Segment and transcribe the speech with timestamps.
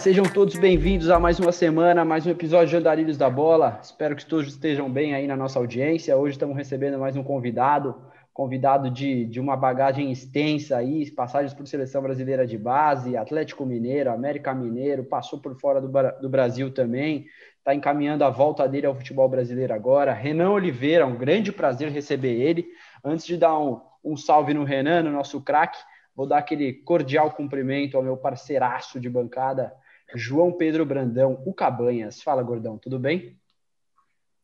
[0.00, 3.78] sejam todos bem-vindos a mais uma semana, mais um episódio de Andarilhos da Bola.
[3.82, 6.16] Espero que todos estejam bem aí na nossa audiência.
[6.16, 7.94] Hoje estamos recebendo mais um convidado,
[8.32, 14.10] convidado de, de uma bagagem extensa aí, passagens por seleção brasileira de base, Atlético Mineiro,
[14.10, 17.26] América Mineiro, passou por fora do, do Brasil também,
[17.58, 20.14] está encaminhando a volta dele ao futebol brasileiro agora.
[20.14, 22.66] Renan Oliveira, um grande prazer receber ele.
[23.04, 25.78] Antes de dar um, um salve no Renan, no nosso craque,
[26.16, 29.74] vou dar aquele cordial cumprimento ao meu parceiraço de bancada,
[30.14, 32.22] João Pedro Brandão, o Cabanhas.
[32.22, 33.38] Fala, gordão, tudo bem?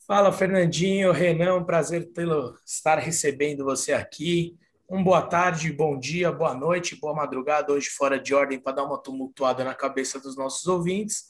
[0.07, 4.57] Fala, Fernandinho, Renan, prazer tê-lo estar recebendo você aqui.
[4.89, 8.85] Um boa tarde, bom dia, boa noite, boa madrugada, hoje fora de ordem para dar
[8.85, 11.25] uma tumultuada na cabeça dos nossos ouvintes.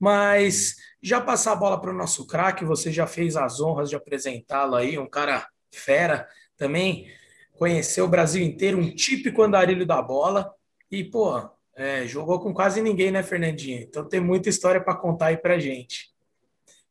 [0.00, 3.94] Mas já passar a bola para o nosso craque, você já fez as honras de
[3.94, 7.08] apresentá-lo aí, um cara fera, também
[7.56, 10.52] conheceu o Brasil inteiro, um típico andarilho da bola.
[10.90, 11.48] E, pô,
[11.78, 13.82] é, jogou com quase ninguém, né, Fernandinho?
[13.82, 16.12] Então tem muita história para contar aí para gente.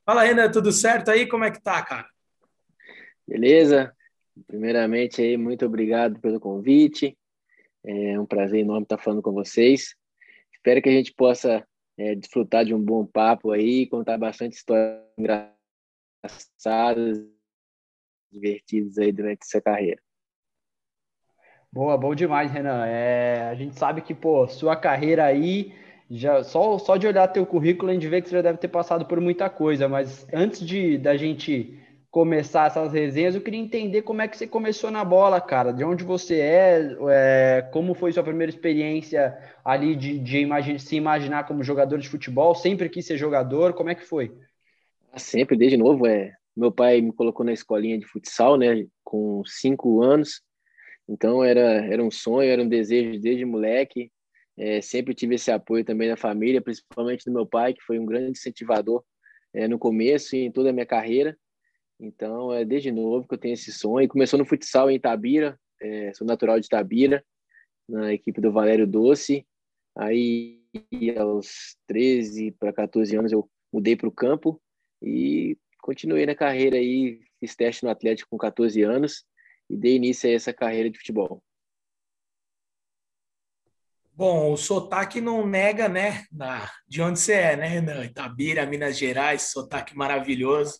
[0.05, 1.27] Fala, Renan, tudo certo aí?
[1.27, 2.07] Como é que tá, cara?
[3.27, 3.93] Beleza?
[4.47, 7.17] Primeiramente aí, muito obrigado pelo convite.
[7.83, 9.93] É um prazer enorme estar falando com vocês.
[10.53, 15.03] Espero que a gente possa é, desfrutar de um bom papo aí, contar bastante histórias
[15.17, 17.27] engraçadas,
[18.31, 20.01] divertidas aí durante essa carreira.
[21.71, 22.85] Boa, bom demais, Renan.
[22.85, 25.73] É, a gente sabe que, pô, sua carreira aí,
[26.09, 28.69] já só, só de olhar teu currículo, a gente vê que você já deve ter
[28.69, 31.77] passado por muita coisa, mas antes de da gente
[32.09, 35.83] começar essas resenhas, eu queria entender como é que você começou na bola, cara, de
[35.83, 41.63] onde você é, é como foi sua primeira experiência ali de, de se imaginar como
[41.63, 44.31] jogador de futebol, sempre quis ser jogador, como é que foi?
[45.15, 46.33] Sempre, desde novo, é.
[46.55, 50.41] Meu pai me colocou na escolinha de futsal, né, com cinco anos,
[51.07, 54.11] então era, era um sonho, era um desejo desde moleque.
[54.57, 58.05] É, sempre tive esse apoio também da família, principalmente do meu pai, que foi um
[58.05, 59.03] grande incentivador
[59.53, 61.37] é, no começo e em toda a minha carreira.
[61.99, 64.07] Então é desde novo que eu tenho esse sonho.
[64.07, 67.23] Começou no futsal em Itabira, é, sou natural de Itabira,
[67.87, 69.45] na equipe do Valério Doce.
[69.95, 70.59] Aí
[71.17, 74.61] aos 13 para 14 anos eu mudei para o campo
[75.01, 79.23] e continuei na carreira aí, fiz teste no Atlético com 14 anos
[79.69, 81.41] e dei início a essa carreira de futebol.
[84.17, 88.03] Bom, o sotaque não nega, né, na, de onde você é, né, Renan?
[88.03, 90.79] Itabira, Minas Gerais, sotaque maravilhoso.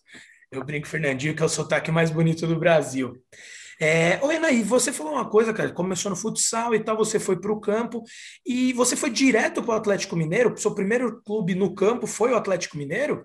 [0.51, 3.13] Eu brinco, Fernandinho, que é o sotaque mais bonito do Brasil.
[3.79, 7.19] É, ô, Renan, e você falou uma coisa, cara, começou no futsal e tal, você
[7.19, 8.03] foi para o campo
[8.43, 10.51] e você foi direto para o Atlético Mineiro?
[10.51, 13.23] O seu primeiro clube no campo foi o Atlético Mineiro?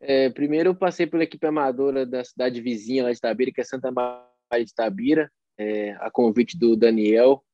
[0.00, 3.64] É, primeiro eu passei pela equipe amadora da cidade vizinha lá de Itabira, que é
[3.64, 7.44] Santa Maria de Tabira, é, a convite do Daniel,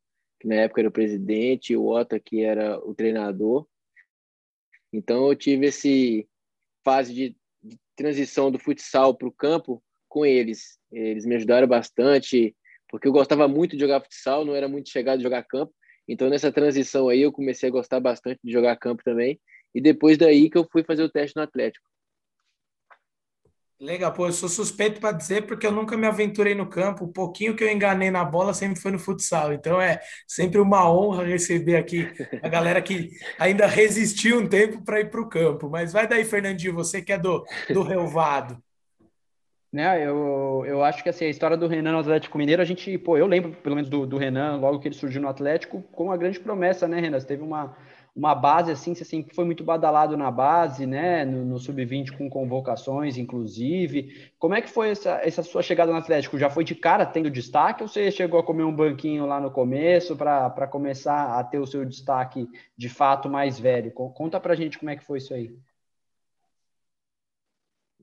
[0.41, 3.67] que na época era o presidente, e o Ota, que era o treinador.
[4.93, 6.29] Então eu tive esse
[6.85, 10.79] fase de, de transição do futsal para o campo com eles.
[10.91, 12.57] Eles me ajudaram bastante,
[12.89, 15.75] porque eu gostava muito de jogar futsal, não era muito chegado de jogar campo.
[16.09, 19.41] Então nessa transição aí eu comecei a gostar bastante de jogar campo também.
[19.75, 21.87] E depois daí que eu fui fazer o teste no Atlético.
[23.79, 27.05] Legal, pô, eu sou suspeito para dizer porque eu nunca me aventurei no campo.
[27.05, 29.53] O pouquinho que eu enganei na bola sempre foi no futsal.
[29.53, 32.09] Então é sempre uma honra receber aqui
[32.43, 35.69] a galera que ainda resistiu um tempo para ir para o campo.
[35.69, 38.57] Mas vai daí, Fernandinho, você que é do, do Relvado.
[39.71, 42.97] Né, eu, eu acho que assim, a história do Renan no Atlético Mineiro, a gente,
[42.97, 46.05] pô, eu lembro pelo menos do, do Renan, logo que ele surgiu no Atlético, com
[46.05, 47.21] uma grande promessa, né, Renan?
[47.21, 47.77] Você teve uma,
[48.17, 51.23] uma base assim, você sempre foi muito badalado na base, né?
[51.27, 54.33] No, no sub-20 com convocações, inclusive.
[54.39, 56.39] Como é que foi essa, essa sua chegada no Atlético?
[56.39, 59.51] Já foi de cara tendo destaque ou você chegou a comer um banquinho lá no
[59.51, 63.93] começo para começar a ter o seu destaque de fato mais velho?
[63.93, 65.55] Conta pra gente como é que foi isso aí.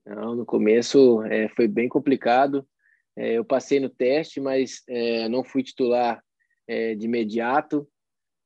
[0.06, 2.68] Não, no começo é, foi bem complicado.
[3.16, 6.24] É, eu passei no teste, mas é, não fui titular
[6.68, 7.88] é, de imediato.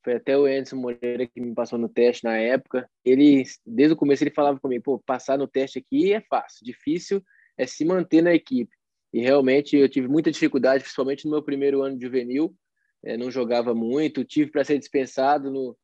[0.07, 2.89] Foi até o Anderson Moreira que me passou no teste na época.
[3.04, 7.21] Ele, desde o começo, ele falava comigo: pô, passar no teste aqui é fácil, difícil
[7.57, 8.74] é se manter na equipe.
[9.12, 12.56] E realmente eu tive muita dificuldade, principalmente no meu primeiro ano de juvenil.
[13.04, 15.77] É, não jogava muito, tive para ser dispensado no,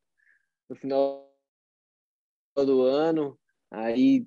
[0.70, 1.30] no final
[2.56, 3.38] do ano.
[3.70, 4.26] Aí,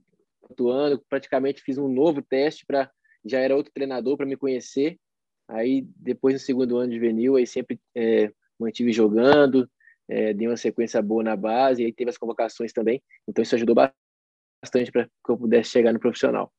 [0.55, 2.91] do ano, praticamente fiz um novo teste para
[3.25, 4.99] já era outro treinador para me conhecer.
[5.47, 9.67] Aí, depois do segundo ano de juvenil, aí sempre é, mantive jogando,
[10.09, 13.55] é, dei uma sequência boa na base, e aí teve as convocações também, então isso
[13.55, 16.51] ajudou bastante para que eu pudesse chegar no profissional.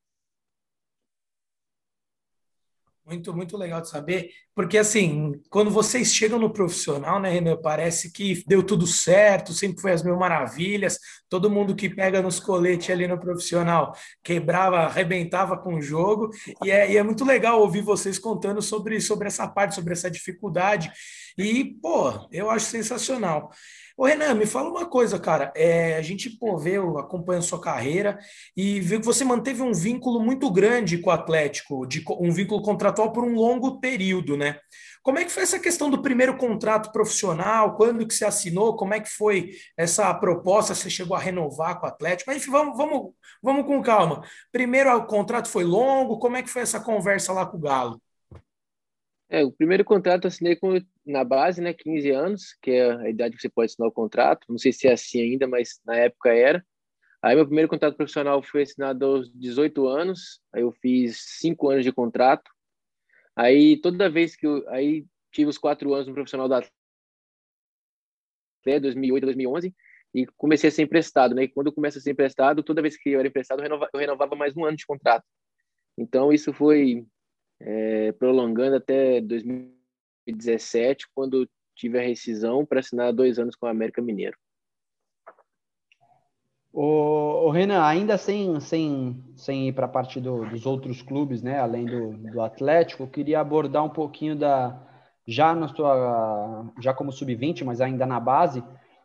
[3.08, 8.12] Muito, muito legal de saber, porque assim, quando vocês chegam no profissional, né, Renan, parece
[8.12, 12.90] que deu tudo certo, sempre foi as mil maravilhas, todo mundo que pega nos coletes
[12.90, 16.28] ali no profissional quebrava, arrebentava com o jogo,
[16.62, 20.10] e é, e é muito legal ouvir vocês contando sobre, sobre essa parte, sobre essa
[20.10, 20.92] dificuldade,
[21.38, 23.50] e, pô, eu acho sensacional.
[23.98, 25.52] Ô, Renan, me fala uma coisa, cara.
[25.56, 28.16] É, a gente pô, vê, acompanha a sua carreira
[28.56, 32.62] e viu que você manteve um vínculo muito grande com o Atlético, de, um vínculo
[32.62, 34.60] contratual por um longo período, né?
[35.02, 37.74] Como é que foi essa questão do primeiro contrato profissional?
[37.74, 38.76] Quando que você assinou?
[38.76, 40.76] Como é que foi essa proposta?
[40.76, 42.30] Você chegou a renovar com o Atlético?
[42.30, 43.12] Mas enfim, vamos, vamos,
[43.42, 44.22] vamos com calma.
[44.52, 46.20] Primeiro, o contrato foi longo.
[46.20, 48.00] Como é que foi essa conversa lá com o Galo?
[49.30, 53.10] É, o primeiro contrato eu assinei com, na base, né, 15 anos, que é a
[53.10, 54.46] idade que você pode assinar o contrato.
[54.48, 56.64] Não sei se é assim ainda, mas na época era.
[57.22, 60.40] Aí meu primeiro contrato profissional foi assinado aos 18 anos.
[60.52, 62.50] Aí eu fiz cinco anos de contrato.
[63.36, 66.62] Aí toda vez que eu aí tive os quatro anos no profissional da
[68.62, 69.74] até 2008 2011
[70.14, 71.44] e comecei a ser emprestado, né?
[71.44, 74.00] E quando começa a ser emprestado, toda vez que eu era emprestado, eu renovava, eu
[74.00, 75.24] renovava mais um ano de contrato.
[75.96, 77.04] Então isso foi
[77.60, 84.02] é, prolongando até 2017, quando tive a rescisão para assinar dois anos com o América
[84.02, 84.36] Mineiro.
[86.72, 91.58] O, Renan, ainda sem, sem, sem ir para a parte do, dos outros clubes, né,
[91.58, 94.84] além do, do Atlético, queria abordar um pouquinho da
[95.26, 98.62] já na sua já como sub-20, mas ainda na base,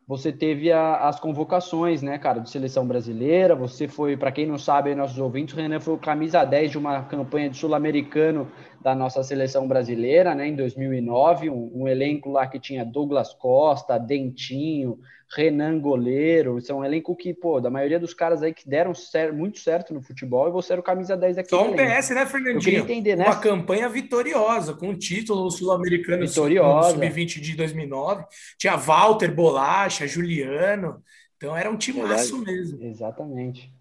[0.07, 3.55] você teve a, as convocações, né, cara, de seleção brasileira.
[3.55, 6.77] Você foi, para quem não sabe, nossos ouvintes, o Renan foi o camisa 10 de
[6.77, 8.47] uma campanha de sul-americano
[8.83, 11.49] da nossa seleção brasileira, né, em 2009.
[11.49, 14.99] Um, um, elenco lá que tinha Douglas Costa, Dentinho,
[15.33, 16.57] Renan Goleiro.
[16.57, 19.59] Isso é um elenco que, pô, da maioria dos caras aí que deram certo, muito
[19.59, 21.49] certo no futebol e você era o camisa 10 aqui.
[21.49, 22.57] Só um PS, né, Fernandinho?
[22.57, 23.25] Eu queria entender, né?
[23.25, 28.25] Uma campanha vitoriosa, com o título sul-americano sub-20 de 2009.
[28.57, 31.01] Tinha Walter Bolacha, Juliano.
[31.37, 32.83] Então era um time massa mesmo.
[32.83, 33.73] Exatamente.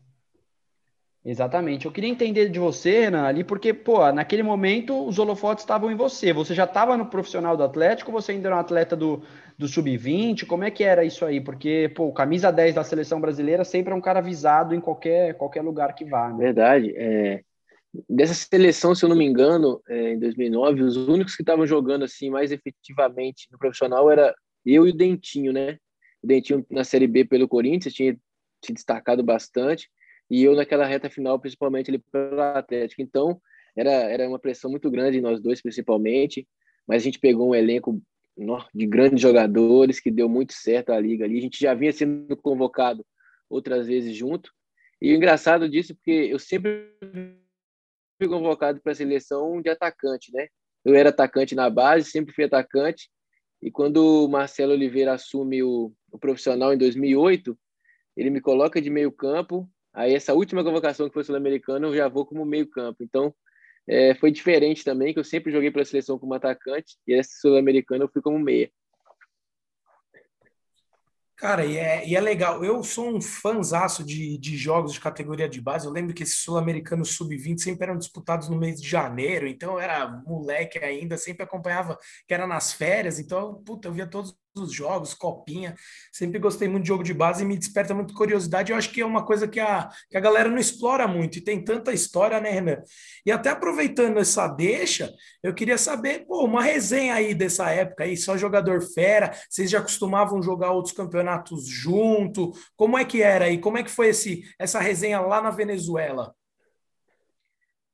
[1.25, 1.87] Exatamente.
[1.87, 5.95] Eu queria entender de você, Renan, ali, porque, pô, naquele momento os holofotes estavam em
[5.95, 6.33] você.
[6.33, 9.23] Você já estava no profissional do Atlético, você ainda era um atleta do,
[9.57, 10.45] do Sub-20?
[10.47, 11.41] Como é que era isso aí?
[11.41, 15.35] Porque, pô, o camisa 10 da seleção brasileira sempre é um cara visado em qualquer,
[15.35, 16.29] qualquer lugar que vá.
[16.29, 16.39] Né?
[16.39, 16.93] Verdade.
[16.97, 17.43] É...
[18.09, 22.05] Dessa seleção, se eu não me engano, é, em 2009, os únicos que estavam jogando
[22.05, 24.35] assim mais efetivamente no profissional era
[24.65, 25.77] eu e o Dentinho, né?
[26.23, 28.17] O Dentinho na Série B pelo Corinthians tinha
[28.65, 29.91] se destacado bastante
[30.31, 33.03] e eu naquela reta final, principalmente ali pelo Atlético.
[33.03, 33.41] Então,
[33.77, 36.47] era, era uma pressão muito grande, nós dois principalmente,
[36.87, 38.03] mas a gente pegou um elenco
[38.75, 41.39] de grandes jogadores que deu muito certo a liga ali.
[41.39, 43.05] A gente já vinha sendo convocado
[43.49, 44.51] outras vezes junto.
[45.01, 46.91] E o engraçado disso, porque eu sempre
[48.19, 50.49] fui convocado para a seleção de atacante, né?
[50.85, 53.11] Eu era atacante na base, sempre fui atacante.
[53.61, 57.57] E quando o Marcelo Oliveira assume o, o profissional em 2008,
[58.17, 62.09] ele me coloca de meio campo Aí essa última convocação que foi sul-americana, eu já
[62.09, 63.03] vou como meio-campo.
[63.03, 63.35] Então,
[63.87, 67.31] é, foi diferente também, que eu sempre joguei para a seleção como atacante, e essa
[67.41, 68.71] sul-americana eu fui como meia.
[71.43, 72.65] Cara, e é, e é legal.
[72.65, 75.85] Eu sou um fãzaço de, de jogos de categoria de base.
[75.85, 79.81] Eu lembro que esses sul-americanos sub-20 sempre eram disputados no mês de janeiro, então eu
[79.81, 84.73] era moleque ainda, sempre acompanhava que era nas férias, então, puta, eu via todos os
[84.73, 85.75] jogos, copinha.
[86.13, 88.71] Sempre gostei muito de jogo de base e me desperta muito curiosidade.
[88.71, 91.41] Eu acho que é uma coisa que a, que a galera não explora muito e
[91.41, 92.83] tem tanta história, né, Renan?
[93.25, 98.17] E até aproveitando essa deixa, eu queria saber, pô, uma resenha aí dessa época aí,
[98.17, 102.53] só jogador fera, vocês já costumavam jogar outros campeonatos junto?
[102.77, 103.59] Como é que era aí?
[103.59, 106.35] Como é que foi esse, essa resenha lá na Venezuela?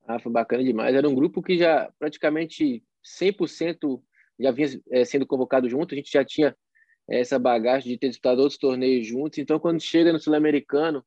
[0.07, 0.95] Ah, foi bacana demais.
[0.95, 4.03] Era um grupo que já praticamente 100%
[4.38, 6.57] já vinha é, sendo convocado junto, a gente já tinha
[7.09, 9.38] eh, essa bagagem de ter disputado outros torneios juntos.
[9.38, 11.04] Então, quando chega no Sul-Americano,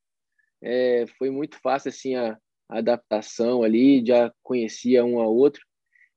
[0.61, 2.38] é, foi muito fácil assim a,
[2.69, 5.61] a, adaptação ali, já conhecia um ao outro.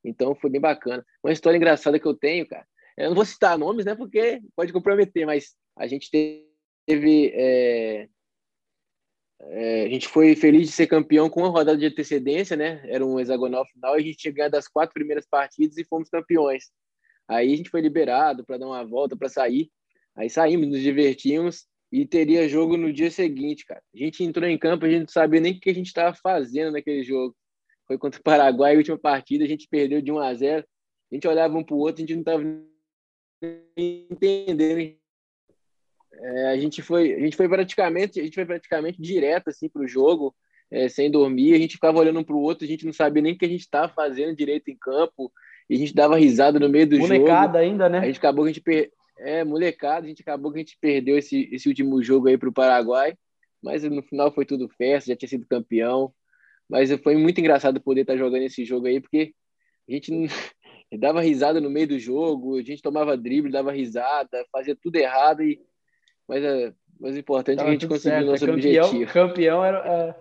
[0.05, 1.05] Então, foi bem bacana.
[1.23, 2.67] Uma história engraçada que eu tenho, cara.
[2.97, 3.95] Eu não vou citar nomes, né?
[3.95, 7.33] Porque pode comprometer, mas a gente teve.
[7.35, 8.09] É,
[9.41, 12.83] é, a gente foi feliz de ser campeão com uma rodada de antecedência, né?
[12.85, 16.09] Era um hexagonal final e a gente tinha ganhado as quatro primeiras partidas e fomos
[16.09, 16.71] campeões.
[17.29, 19.71] Aí a gente foi liberado para dar uma volta, para sair.
[20.17, 23.83] Aí saímos, nos divertimos e teria jogo no dia seguinte, cara.
[23.95, 26.15] A gente entrou em campo, a gente não sabia nem o que a gente estava
[26.23, 27.37] fazendo naquele jogo.
[27.87, 30.67] Foi contra o Paraguai, a última partida, a gente perdeu de 1 a 0.
[31.11, 32.43] A gente olhava um para o outro, a gente não estava
[33.77, 34.97] entendendo.
[36.13, 39.83] É, a gente foi, a gente foi praticamente, a gente foi praticamente direto assim para
[39.83, 40.35] o jogo.
[40.71, 43.23] é, sem dormir, a gente ficava olhando um para o outro, a gente não sabia
[43.23, 45.33] nem o que a gente estava fazendo direito em campo,
[45.69, 47.31] e a gente dava risada no meio do molecada jogo.
[47.31, 47.99] Molecada ainda, né?
[47.99, 48.91] A gente acabou que a gente per...
[49.19, 52.49] é molecada, a gente acabou que a gente perdeu esse, esse último jogo aí para
[52.49, 53.15] o Paraguai,
[53.63, 56.13] mas no final foi tudo festa, já tinha sido campeão.
[56.69, 59.35] Mas foi muito engraçado poder estar jogando esse jogo aí, porque
[59.89, 60.11] a gente
[60.99, 65.43] dava risada no meio do jogo, a gente tomava drible, dava risada, fazia tudo errado
[65.43, 65.61] e
[66.29, 69.13] mas, é, mas o importante Tava é que a gente conseguiu o nosso campeão, objetivo.
[69.13, 70.15] Campeão era, é,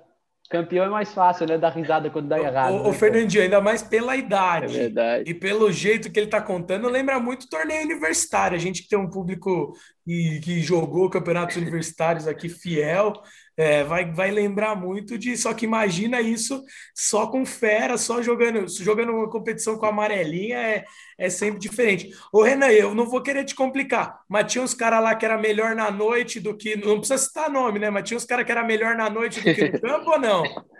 [0.50, 1.58] campeão é mais fácil, né?
[1.58, 2.74] Dar risada quando dá errado.
[2.74, 2.90] O, né?
[2.90, 4.76] o Fernandinho, ainda mais pela idade.
[4.76, 5.30] É verdade.
[5.30, 8.56] E pelo jeito que ele está contando, lembra muito torneio universitário.
[8.56, 9.74] A gente que tem um público
[10.06, 13.14] que, que jogou campeonatos universitários aqui fiel,
[13.56, 15.38] é, vai, vai lembrar muito de.
[15.38, 20.58] Só que imagina isso só com fera, só jogando, jogando uma competição com a amarelinha
[20.58, 20.86] é,
[21.18, 22.12] é sempre diferente.
[22.32, 25.38] Ô, Renan, eu não vou querer te complicar, mas tinha uns caras lá que era
[25.38, 26.76] melhor na noite do que.
[26.76, 27.90] Não precisa citar nome, né?
[27.90, 30.44] Mas tinha uns caras que era melhor na noite do que no campo ou não?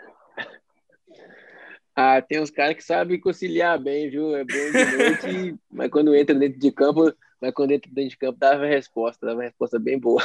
[1.96, 4.34] Ah, tem uns caras que sabem conciliar bem, viu?
[4.34, 8.16] É bom de noite, mas quando entra dentro de campo, mas quando entra dentro de
[8.16, 10.20] campo, dava resposta, dava resposta bem boa.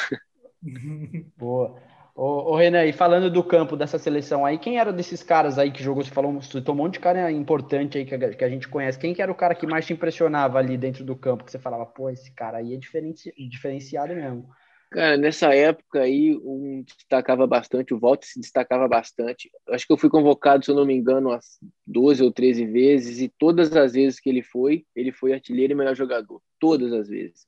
[1.38, 1.79] Boa.
[2.22, 5.72] Ô, ô Renan, e falando do campo dessa seleção aí, quem era desses caras aí
[5.72, 6.04] que jogou?
[6.04, 9.00] Você falou, você um monte de cara importante aí que a, que a, gente conhece.
[9.00, 11.46] Quem que era o cara que mais te impressionava ali dentro do campo?
[11.46, 14.50] Que você falava, pô, esse cara aí é diferenci, diferenciado mesmo.
[14.92, 19.50] Cara, nessa época aí, um destacava bastante, o Walter se destacava bastante.
[19.70, 21.58] Acho que eu fui convocado, se eu não me engano, umas
[21.88, 25.76] 12 ou 13 vezes, e todas as vezes que ele foi, ele foi artilheiro e
[25.76, 26.42] melhor jogador.
[26.60, 27.48] Todas as vezes.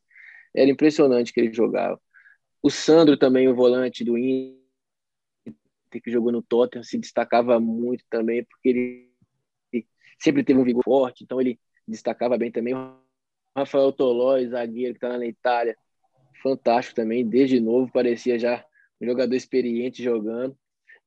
[0.55, 1.99] Era impressionante que ele jogava.
[2.63, 4.60] O Sandro também, o volante do Inter,
[5.99, 9.11] que jogou no Tottenham, se destacava muito também, porque ele
[10.19, 12.75] sempre teve um vigor forte, então ele destacava bem também.
[12.75, 12.95] O
[13.55, 15.75] Rafael Tolói, zagueiro que está na Itália,
[16.41, 18.63] fantástico também, desde novo, parecia já
[19.01, 20.55] um jogador experiente jogando.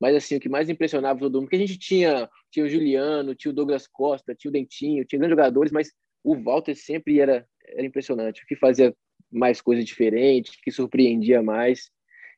[0.01, 3.35] Mas assim, o que mais impressionava todo mundo, porque a gente tinha, tinha o Juliano,
[3.35, 7.47] tinha o Douglas Costa, tinha o Dentinho, tinha grandes jogadores, mas o Walter sempre era,
[7.67, 8.95] era impressionante, o que fazia
[9.31, 11.91] mais coisas diferentes, que surpreendia mais.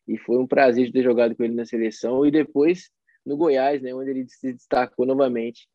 [0.06, 2.90] E foi um prazer ter jogado com ele na seleção e depois
[3.24, 5.68] no Goiás, né, onde ele se destacou novamente.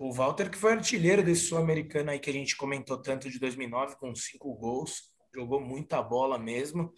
[0.00, 3.96] O Walter, que foi artilheiro desse sul-americano aí que a gente comentou tanto de 2009,
[3.96, 5.02] com cinco gols,
[5.32, 6.92] jogou muita bola mesmo.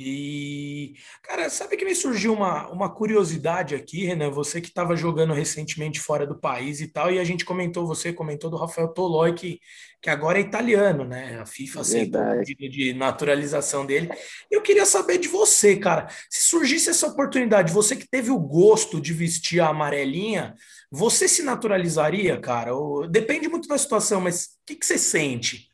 [0.00, 4.30] E, cara, sabe que me surgiu uma, uma curiosidade aqui, Renan?
[4.30, 8.12] Você que estava jogando recentemente fora do país e tal, e a gente comentou, você
[8.12, 9.58] comentou do Rafael Toloi, que,
[10.00, 11.40] que agora é italiano, né?
[11.40, 14.08] A FIFA aceitou o pedido de naturalização dele.
[14.48, 19.00] Eu queria saber de você, cara, se surgisse essa oportunidade, você que teve o gosto
[19.00, 20.54] de vestir a amarelinha,
[20.92, 22.72] você se naturalizaria, cara?
[22.72, 25.67] Ou, depende muito da situação, mas o que, que você sente?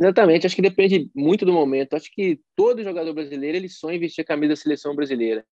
[0.00, 1.94] Exatamente, acho que depende muito do momento.
[1.94, 5.44] Acho que todo jogador brasileiro ele sonha em vestir a camisa da seleção brasileira.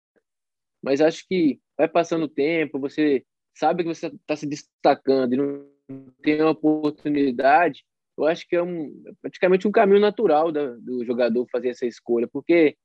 [0.82, 5.38] Mas acho que vai passando o tempo, você sabe que você está se destacando e
[5.38, 5.66] não
[6.24, 7.84] tem uma oportunidade.
[8.18, 12.28] Eu acho que é um, praticamente um caminho natural da, do jogador fazer essa escolha,
[12.32, 12.78] porque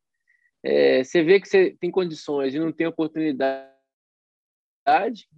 [0.64, 3.68] é, você vê que você tem condições e não tem oportunidade.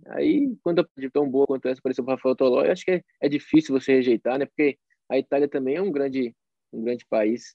[0.08, 3.28] Aí, quando a tão boa quanto essa apareceu para Rafael Tolói, acho que é, é
[3.28, 4.46] difícil você rejeitar, né?
[4.46, 6.34] Porque a Itália também é um grande,
[6.72, 7.54] um grande país.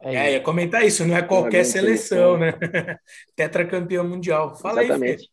[0.00, 2.98] É, é ia comentar isso, não é qualquer seleção, seleção, né?
[3.34, 4.54] Tetracampeão mundial.
[4.56, 5.22] Fala Exatamente.
[5.22, 5.28] aí,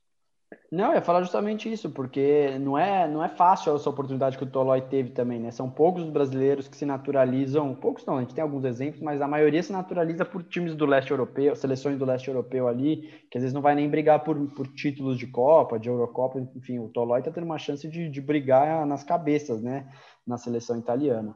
[0.71, 4.43] Não, eu ia falar justamente isso, porque não é, não é fácil essa oportunidade que
[4.43, 5.51] o Tolói teve também, né?
[5.51, 9.21] São poucos os brasileiros que se naturalizam, poucos não, a gente tem alguns exemplos, mas
[9.21, 13.37] a maioria se naturaliza por times do leste europeu, seleções do leste europeu ali, que
[13.37, 16.89] às vezes não vai nem brigar por, por títulos de Copa, de Eurocopa, enfim, o
[16.89, 19.87] Tolói tá tendo uma chance de, de brigar nas cabeças, né?
[20.25, 21.35] na seleção italiana.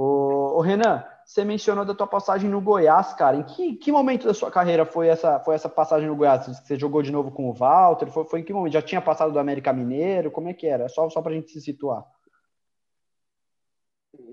[0.00, 3.36] O, Renan, você mencionou da tua passagem no Goiás, cara.
[3.36, 6.46] Em que, que momento da sua carreira foi essa, foi essa passagem no Goiás?
[6.46, 8.06] Você jogou de novo com o Walter?
[8.06, 8.74] Foi, foi em que momento?
[8.74, 10.30] Já tinha passado do América Mineiro?
[10.30, 10.88] Como é que era?
[10.88, 12.06] Só, só para a gente se situar.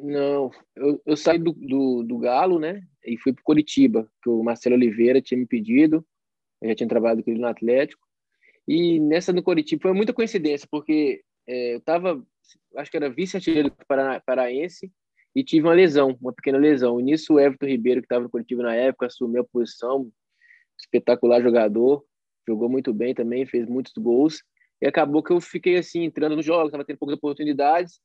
[0.04, 2.84] Não, eu, eu saí do, do, do, Galo, né?
[3.04, 6.06] E fui para Curitiba, que o Marcelo Oliveira tinha me pedido.
[6.62, 8.06] Eu já tinha trabalhado com ele no Atlético.
[8.68, 12.24] E nessa no Curitiba foi muita coincidência, porque é, eu estava
[12.78, 13.72] acho que era vice-artilheiro
[14.26, 14.92] paraense,
[15.36, 17.00] e tive uma lesão, uma pequena lesão.
[17.00, 20.10] E nisso o Everton Ribeiro, que estava no coletivo na época, assumiu a posição,
[20.80, 22.06] espetacular jogador,
[22.48, 24.42] jogou muito bem também, fez muitos gols,
[24.82, 28.00] e acabou que eu fiquei assim, entrando nos jogos, estava tendo poucas oportunidades.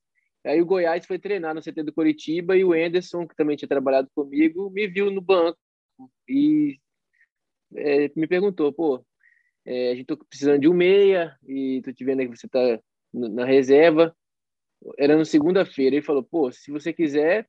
[0.45, 3.69] Aí o Goiás foi treinar no CT do Curitiba e o Enderson, que também tinha
[3.69, 5.59] trabalhado comigo, me viu no banco
[6.29, 6.79] e
[7.77, 9.05] é, me perguntou, pô,
[9.65, 12.49] é, a gente tô precisando de um meia e tô te vendo aí que você
[12.49, 12.81] tá
[13.13, 14.17] na reserva,
[14.99, 15.97] era no segunda-feira.
[15.97, 17.49] Ele falou: pô, se você quiser,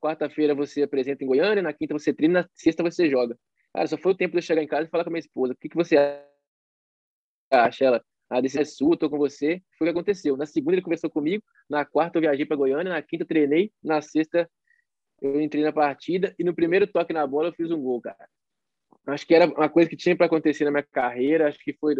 [0.00, 3.38] quarta-feira você apresenta em Goiânia, na quinta você treina, na sexta você joga.
[3.72, 5.20] Cara, só foi o tempo de eu chegar em casa e falar com a minha
[5.20, 5.96] esposa: o que, que você
[7.50, 9.60] acha ela, a decisão é sua, estou com você.
[9.76, 10.36] Foi o que aconteceu.
[10.36, 14.00] Na segunda ele conversou comigo, na quarta eu viajei para Goiânia, na quinta treinei, na
[14.00, 14.48] sexta
[15.20, 18.28] eu entrei na partida e no primeiro toque na bola eu fiz um gol, cara.
[19.06, 21.94] Acho que era uma coisa que tinha para acontecer na minha carreira, acho que foi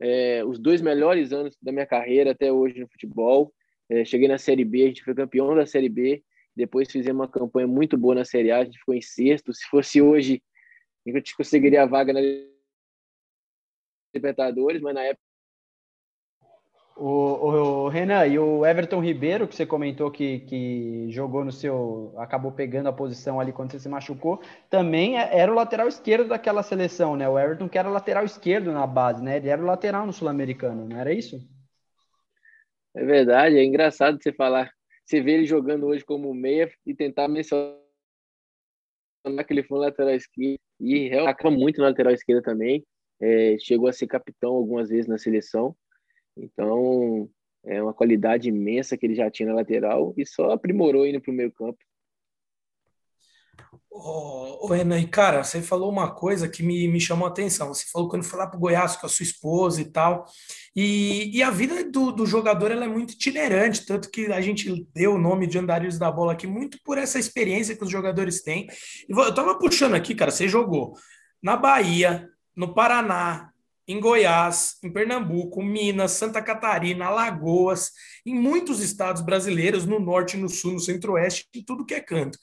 [0.00, 3.52] é, os dois melhores anos da minha carreira até hoje no futebol.
[3.90, 6.22] É, cheguei na Série B, a gente foi campeão da Série B,
[6.54, 9.52] depois fizemos uma campanha muito boa na Série A, a gente ficou em sexto.
[9.54, 10.42] Se fosse hoje,
[11.06, 12.20] a gente conseguiria a vaga na
[14.14, 15.28] Libertadores, mas na época
[16.98, 22.12] o, o, Renan, e o Everton Ribeiro, que você comentou que, que jogou no seu.
[22.16, 26.28] acabou pegando a posição ali quando você se machucou, também é, era o lateral esquerdo
[26.28, 27.28] daquela seleção, né?
[27.28, 29.36] O Everton, que era lateral esquerdo na base, né?
[29.36, 31.40] Ele era o lateral no Sul-Americano, não era isso?
[32.94, 34.72] É verdade, é engraçado você falar.
[35.04, 37.78] Você vê ele jogando hoje como meia e tentar mencionar
[39.46, 40.58] que ele foi um lateral esquerdo.
[40.80, 42.84] E realmente muito na lateral esquerda também.
[43.20, 45.74] É, chegou a ser capitão algumas vezes na seleção.
[46.36, 47.28] Então,
[47.64, 51.32] é uma qualidade imensa que ele já tinha na lateral e só aprimorou indo para
[51.32, 51.78] o meio campo.
[53.90, 57.74] Ô, oh, Renan, e cara, você falou uma coisa que me, me chamou a atenção.
[57.74, 60.24] Você falou quando foi lá para o Goiás com a sua esposa e tal.
[60.74, 64.86] E, e a vida do, do jogador ela é muito itinerante, tanto que a gente
[64.94, 68.42] deu o nome de Andarilhos da Bola aqui muito por essa experiência que os jogadores
[68.42, 68.68] têm.
[69.08, 70.94] Eu tava puxando aqui, cara, você jogou
[71.42, 73.50] na Bahia, no Paraná,
[73.88, 77.90] em Goiás, em Pernambuco, Minas, Santa Catarina, Alagoas,
[78.24, 82.38] em muitos estados brasileiros, no norte, no sul, no centro-oeste, em tudo que é canto.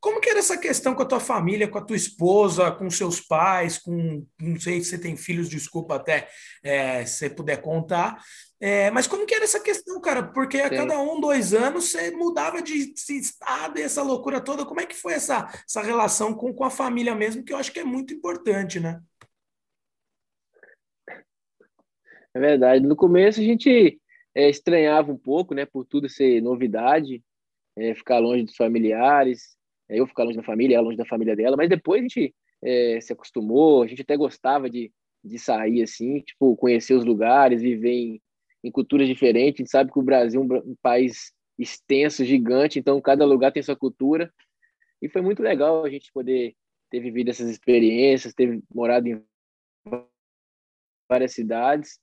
[0.00, 3.20] Como que era essa questão com a tua família, com a tua esposa, com seus
[3.20, 6.28] pais, com não sei se você tem filhos, desculpa até
[6.62, 8.18] é, se você puder contar.
[8.58, 10.22] É, mas como que era essa questão, cara?
[10.22, 10.76] Porque a Sim.
[10.76, 14.64] cada um, dois anos, você mudava de estado e essa loucura toda.
[14.64, 17.72] Como é que foi essa, essa relação com, com a família mesmo, que eu acho
[17.72, 19.00] que é muito importante, né?
[22.34, 22.86] É verdade.
[22.86, 24.00] No começo a gente
[24.34, 27.22] é, estranhava um pouco, né, por tudo ser novidade,
[27.76, 29.56] é, ficar longe dos familiares,
[29.98, 33.00] eu ficar longe da família, ela longe da família dela, mas depois a gente é,
[33.00, 34.92] se acostumou, a gente até gostava de,
[35.24, 38.22] de sair assim, tipo, conhecer os lugares, viver em,
[38.64, 39.60] em culturas diferentes.
[39.60, 43.52] A gente sabe que o Brasil é um, um país extenso, gigante, então cada lugar
[43.52, 44.32] tem sua cultura.
[45.02, 46.54] E foi muito legal a gente poder
[46.90, 49.22] ter vivido essas experiências, ter morado em
[51.08, 51.98] várias cidades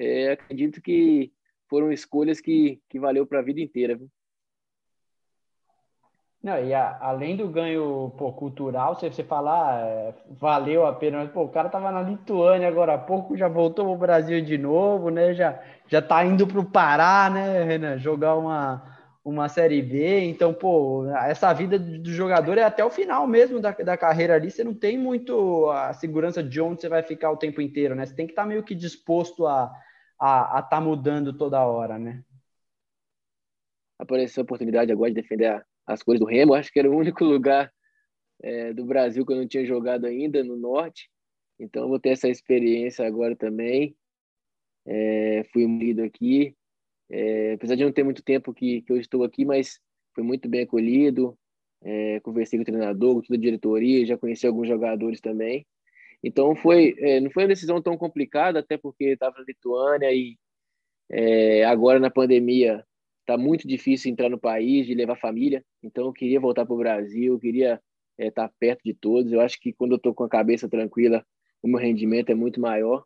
[0.00, 1.30] é, acredito que
[1.68, 3.96] foram escolhas que, que valeu para a vida inteira.
[3.96, 4.10] Viu?
[6.42, 11.18] Não, e a, além do ganho pô, cultural, você, você falar é, valeu a pena,
[11.18, 14.40] mas pô, o cara tava na Lituânia agora há pouco, já voltou para o Brasil
[14.42, 15.34] de novo, né?
[15.34, 17.98] Já, já tá indo para o Pará, né, Renan?
[17.98, 18.82] Jogar uma,
[19.22, 20.24] uma Série B.
[20.30, 24.50] Então, pô, essa vida do jogador é até o final mesmo da, da carreira ali.
[24.50, 28.06] Você não tem muito a segurança de onde você vai ficar o tempo inteiro, né?
[28.06, 29.70] Você tem que estar tá meio que disposto a
[30.22, 32.22] a estar tá mudando toda hora, né?
[33.98, 36.54] Apareceu a oportunidade agora de defender a, as cores do Remo.
[36.54, 37.72] Acho que era o único lugar
[38.42, 41.10] é, do Brasil que eu não tinha jogado ainda, no Norte.
[41.58, 43.96] Então, vou ter essa experiência agora também.
[44.86, 46.54] É, fui unido aqui.
[47.10, 49.80] É, apesar de não ter muito tempo que, que eu estou aqui, mas
[50.14, 51.36] fui muito bem acolhido.
[51.82, 55.66] É, conversei com o treinador, com toda a diretoria, já conheci alguns jogadores também.
[56.22, 60.36] Então foi, é, não foi uma decisão tão complicada, até porque estava na Lituânia e
[61.10, 62.84] é, agora na pandemia
[63.30, 65.64] está muito difícil entrar no país e levar família.
[65.82, 67.80] Então eu queria voltar para o Brasil, queria
[68.18, 69.32] estar é, tá perto de todos.
[69.32, 71.24] Eu acho que quando eu estou com a cabeça tranquila,
[71.62, 73.04] o meu rendimento é muito maior.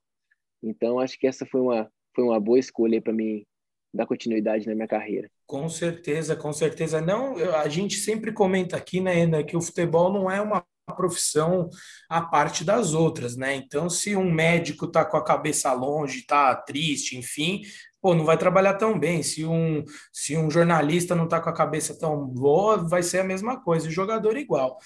[0.63, 3.45] Então acho que essa foi uma foi uma boa escolha para mim
[3.93, 5.29] dar continuidade na minha carreira.
[5.47, 7.01] Com certeza, com certeza.
[7.01, 10.65] Não, a gente sempre comenta aqui, né, que o futebol não é uma
[10.97, 11.71] profissão
[12.09, 13.55] à parte das outras, né?
[13.55, 17.63] Então, se um médico tá com a cabeça longe, tá triste, enfim,
[18.05, 19.23] pô, não vai trabalhar tão bem.
[19.23, 23.25] Se um, se um jornalista não tá com a cabeça tão boa, vai ser a
[23.25, 23.89] mesma coisa.
[23.89, 24.77] O jogador igual.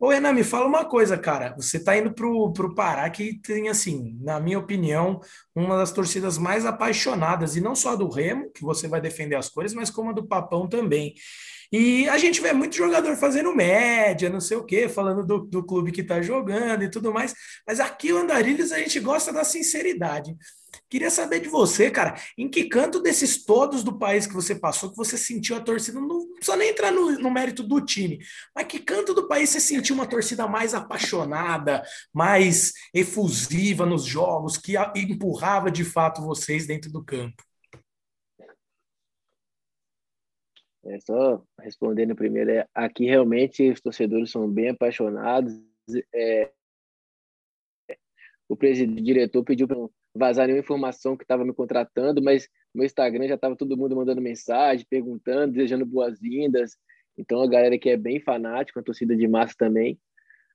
[0.00, 1.54] Ô, Renan, me fala uma coisa, cara.
[1.56, 5.20] Você tá indo pro, pro Pará, que tem, assim, na minha opinião,
[5.54, 9.48] uma das torcidas mais apaixonadas, e não só do Remo, que você vai defender as
[9.48, 11.14] cores, mas como a do Papão também.
[11.72, 15.64] E a gente vê muito jogador fazendo média, não sei o quê, falando do, do
[15.64, 17.34] clube que está jogando e tudo mais.
[17.66, 20.36] Mas aqui o Andarilhos a gente gosta da sinceridade.
[20.88, 24.90] Queria saber de você, cara, em que canto desses todos do país que você passou
[24.90, 26.00] que você sentiu a torcida?
[26.00, 28.18] Não precisa nem entrar no, no mérito do time,
[28.54, 31.82] mas que canto do país você sentiu uma torcida mais apaixonada,
[32.14, 37.45] mais efusiva nos jogos, que empurrava de fato vocês dentro do campo?
[40.88, 45.52] É, só respondendo primeiro, é, aqui realmente os torcedores são bem apaixonados.
[46.14, 46.50] É,
[48.48, 49.76] o presidente, o diretor pediu para
[50.14, 54.20] vazar nenhuma informação que estava me contratando, mas no Instagram já estava todo mundo mandando
[54.20, 56.76] mensagem, perguntando, desejando boas-vindas.
[57.18, 59.98] Então a galera que é bem fanática, a torcida de massa também.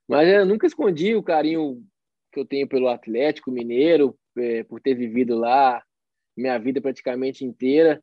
[0.08, 1.84] Mas eu nunca escondi o carinho
[2.32, 5.84] que eu tenho pelo Atlético Mineiro, é, por ter vivido lá
[6.38, 8.02] minha vida praticamente inteira.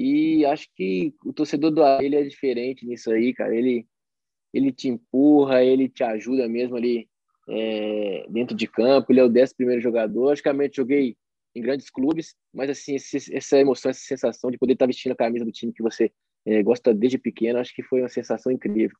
[0.00, 3.52] E acho que o torcedor do ele é diferente nisso aí, cara.
[3.52, 3.84] Ele,
[4.54, 7.08] ele te empurra, ele te ajuda mesmo ali
[7.48, 9.10] é, dentro de campo.
[9.10, 10.26] Ele é o décimo primeiro jogador.
[10.26, 11.16] Logicamente, joguei
[11.52, 15.16] em grandes clubes, mas assim, esse, essa emoção, essa sensação de poder estar vestindo a
[15.16, 16.12] camisa do time que você
[16.46, 18.96] é, gosta desde pequeno, acho que foi uma sensação incrível.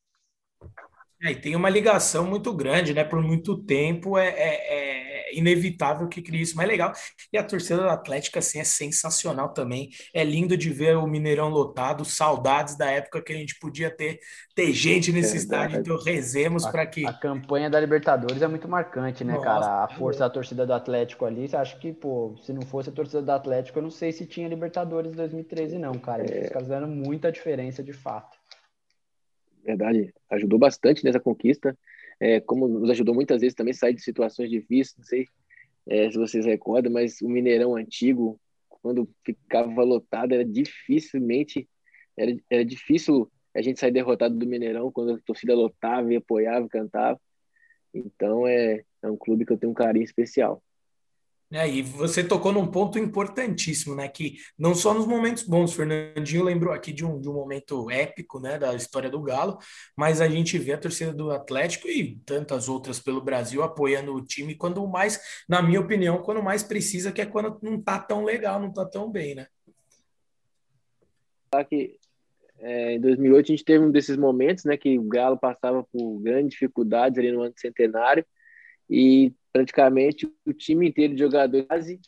[1.21, 3.03] É, e tem uma ligação muito grande, né?
[3.03, 6.93] Por muito tempo é, é, é, inevitável que crie isso mais legal.
[7.33, 9.91] E a torcida do Atlético, assim, é sensacional também.
[10.15, 14.21] É lindo de ver o Mineirão lotado, saudades da época que a gente podia ter,
[14.55, 17.05] ter gente nesse é estádio, então rezemos para que.
[17.05, 19.85] A campanha da Libertadores é muito marcante, né, Nossa, cara?
[19.85, 22.93] A força da torcida do Atlético ali, você acha que, pô, se não fosse a
[22.93, 26.23] torcida do Atlético, eu não sei se tinha Libertadores 2013, não, cara.
[26.23, 26.49] Eles é.
[26.49, 28.38] caras muita diferença de fato
[29.69, 31.77] verdade, ajudou bastante nessa conquista,
[32.21, 35.27] é, como nos ajudou muitas vezes também sair de situações difíceis, não sei
[35.87, 41.69] é, se vocês recordam, mas o Mineirão antigo, quando ficava lotado, era dificilmente,
[42.17, 46.69] era, era difícil a gente sair derrotado do Mineirão quando a torcida lotava e apoiava,
[46.69, 47.21] cantava.
[47.93, 50.63] Então é, é um clube que eu tenho um carinho especial.
[51.51, 54.07] É, e você tocou num ponto importantíssimo, né?
[54.07, 58.39] Que não só nos momentos bons, Fernandinho lembrou aqui de um, de um momento épico,
[58.39, 58.59] né?
[58.59, 59.59] Da história do Galo,
[59.97, 64.23] mas a gente vê a torcida do Atlético e tantas outras pelo Brasil apoiando o
[64.23, 68.25] time quando mais, na minha opinião, quando mais precisa, que é quando não tá tão
[68.25, 69.47] legal, não tá tão bem, né?
[71.67, 71.99] Que,
[72.59, 74.77] é, em 2008 a gente teve um desses momentos, né?
[74.77, 78.27] Que o Galo passava por grandes dificuldades ali no ano centenário
[78.91, 81.99] e praticamente o time inteiro de jogadores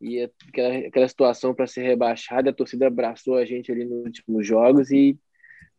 [0.00, 4.46] e aquela, aquela situação para ser rebaixada, a torcida abraçou a gente ali nos últimos
[4.46, 5.18] jogos e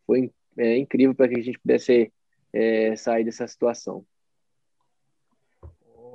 [0.06, 2.12] foi é, incrível para que a gente pudesse
[2.52, 4.04] é, sair dessa situação.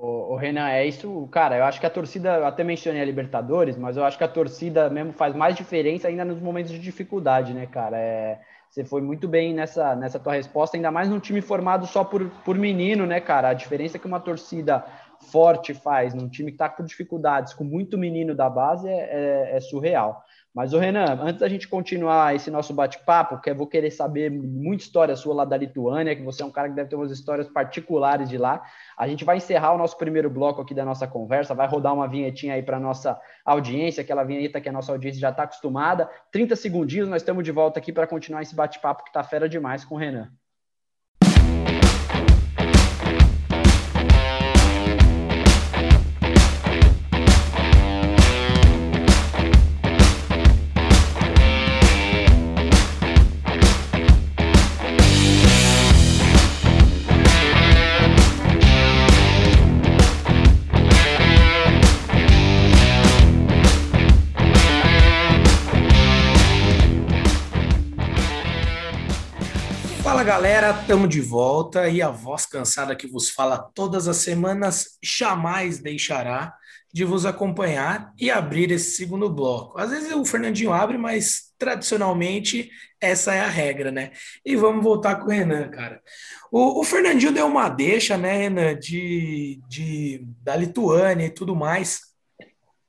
[0.04, 1.56] O, Renan, é isso, cara.
[1.56, 4.28] Eu acho que a torcida, eu até mencionei a Libertadores, mas eu acho que a
[4.28, 7.96] torcida mesmo faz mais diferença ainda nos momentos de dificuldade, né, cara?
[7.96, 8.40] É,
[8.72, 12.30] você foi muito bem nessa, nessa tua resposta, ainda mais num time formado só por,
[12.42, 13.50] por menino, né, cara?
[13.50, 14.82] A diferença que uma torcida
[15.30, 19.56] forte faz num time que está com dificuldades, com muito menino da base, é, é,
[19.56, 20.24] é surreal.
[20.54, 24.30] Mas, o Renan, antes da gente continuar esse nosso bate-papo, que eu vou querer saber
[24.30, 27.10] muita história sua lá da Lituânia, que você é um cara que deve ter umas
[27.10, 28.62] histórias particulares de lá.
[28.98, 32.06] A gente vai encerrar o nosso primeiro bloco aqui da nossa conversa, vai rodar uma
[32.06, 36.10] vinhetinha aí para nossa audiência, aquela vinheta que a nossa audiência já está acostumada.
[36.30, 39.86] 30 segundinhos, nós estamos de volta aqui para continuar esse bate-papo que está fera demais
[39.86, 40.30] com o Renan.
[70.32, 75.78] Galera, estamos de volta e a voz cansada que vos fala todas as semanas jamais
[75.78, 76.54] deixará
[76.90, 79.78] de vos acompanhar e abrir esse segundo bloco.
[79.78, 84.12] Às vezes o Fernandinho abre, mas tradicionalmente essa é a regra, né?
[84.42, 86.00] E vamos voltar com o Renan, cara.
[86.50, 92.11] O, o Fernandinho deu uma deixa, né, Renan, de, de, da Lituânia e tudo mais.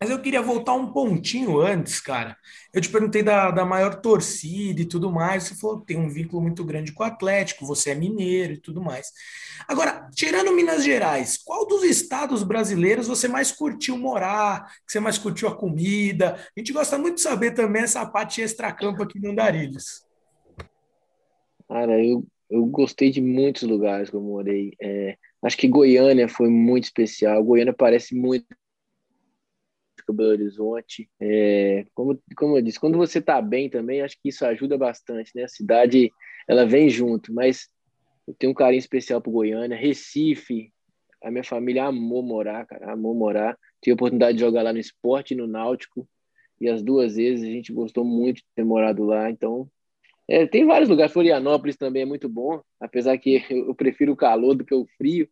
[0.04, 2.36] Mas eu queria voltar um pontinho antes, cara.
[2.74, 5.44] Eu te perguntei da, da maior torcida e tudo mais.
[5.44, 8.58] Você falou que tem um vínculo muito grande com o Atlético, você é mineiro e
[8.58, 9.08] tudo mais.
[9.66, 14.66] Agora, tirando Minas Gerais, qual dos estados brasileiros você mais curtiu morar?
[14.86, 16.36] Que você mais curtiu a comida?
[16.36, 20.06] A gente gosta muito de saber também essa parte extra-campo aqui no Andarilhos.
[21.70, 24.74] Cara, eu, eu gostei de muitos lugares que eu morei.
[24.82, 27.42] É, acho que Goiânia foi muito especial.
[27.42, 28.46] Goiânia parece muito
[30.04, 31.10] Atlético Belo Horizonte.
[31.20, 35.32] É, como, como eu disse, quando você está bem também, acho que isso ajuda bastante,
[35.34, 35.44] né?
[35.44, 36.12] A cidade,
[36.48, 37.68] ela vem junto, mas
[38.28, 40.72] eu tenho um carinho especial por Goiânia, Recife,
[41.24, 43.58] a minha família amou morar, cara, amou morar.
[43.82, 46.08] Tive a oportunidade de jogar lá no esporte e no Náutico,
[46.60, 49.70] e as duas vezes a gente gostou muito de ter morado lá, então
[50.30, 54.56] é, tem vários lugares, Florianópolis também é muito bom, apesar que eu prefiro o calor
[54.56, 55.28] do que o frio,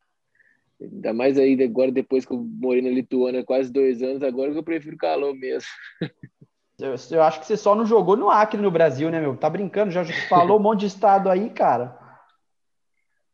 [0.82, 4.58] Ainda mais aí agora, depois que eu morei na Lituânia quase dois anos, agora que
[4.58, 5.70] eu prefiro calor mesmo.
[6.80, 9.38] Eu, eu, acho que você só não jogou no Acre no Brasil, né, meu?
[9.38, 11.96] Tá brincando, já falou um monte de estado aí, cara.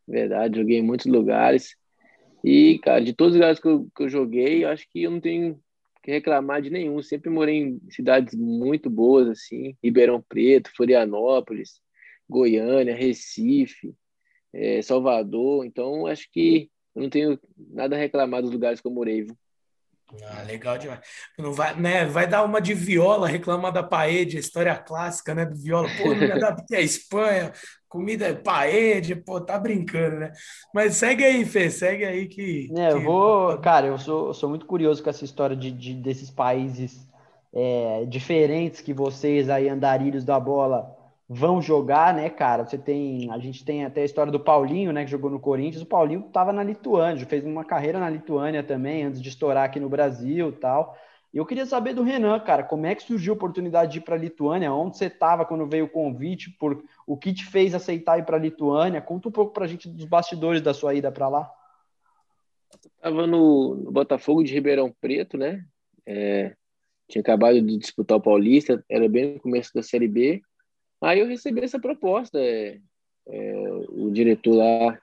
[0.05, 1.73] Verdade, joguei em muitos lugares.
[2.43, 5.21] E, cara, de todos os lugares que eu, que eu joguei, acho que eu não
[5.21, 5.57] tenho
[6.03, 7.01] que reclamar de nenhum.
[7.01, 11.79] Sempre morei em cidades muito boas, assim, Ribeirão Preto, Florianópolis,
[12.29, 13.95] Goiânia, Recife,
[14.53, 15.65] é, Salvador.
[15.65, 19.21] Então, acho que eu não tenho nada a reclamar dos lugares que eu morei.
[19.21, 19.37] Viu?
[20.23, 21.01] Ah, legal demais.
[21.37, 25.55] Não vai, né, vai dar uma de viola, reclamar da paella, história clássica, né, do
[25.55, 25.87] viola.
[25.95, 27.53] Pô, não me adaptei à Espanha,
[27.87, 30.31] comida é paella, pô, tá brincando, né?
[30.73, 32.71] Mas segue aí, Fê, segue aí que...
[32.75, 33.05] É, eu que...
[33.05, 33.57] vou...
[33.59, 37.05] Cara, eu sou, eu sou muito curioso com essa história de, de desses países
[37.53, 40.96] é, diferentes que vocês aí, andarilhos da bola,
[41.29, 42.65] vão jogar, né, cara?
[42.65, 45.83] Você tem, a gente tem até a história do Paulinho, né, que jogou no Corinthians.
[45.83, 49.79] O Paulinho estava na Lituânia, fez uma carreira na Lituânia também, antes de estourar aqui
[49.79, 50.95] no Brasil, tal.
[51.33, 54.15] Eu queria saber do Renan, cara, como é que surgiu a oportunidade de ir para
[54.15, 54.73] a Lituânia?
[54.73, 56.49] Onde você estava quando veio o convite?
[56.51, 59.01] Por o que te fez aceitar ir para a Lituânia?
[59.01, 61.51] Conta um pouco para a gente dos bastidores da sua ida para lá.
[62.95, 65.65] Estava no, no, Botafogo de Ribeirão Preto, né?
[66.05, 66.55] É,
[67.07, 70.41] tinha acabado de disputar o Paulista, era bem no começo da Série B.
[71.01, 72.39] Aí eu recebi essa proposta.
[72.39, 72.79] É,
[73.27, 73.53] é,
[73.89, 74.99] o diretor lá,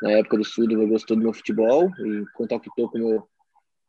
[0.00, 3.28] na época do Sul, gostou do meu futebol e contactou com o meu,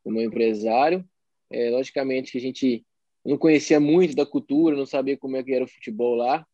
[0.03, 1.03] com meu empresário.
[1.51, 2.85] É, logicamente que a gente
[3.25, 6.45] não conhecia muito da cultura, não sabia como é que era o futebol lá,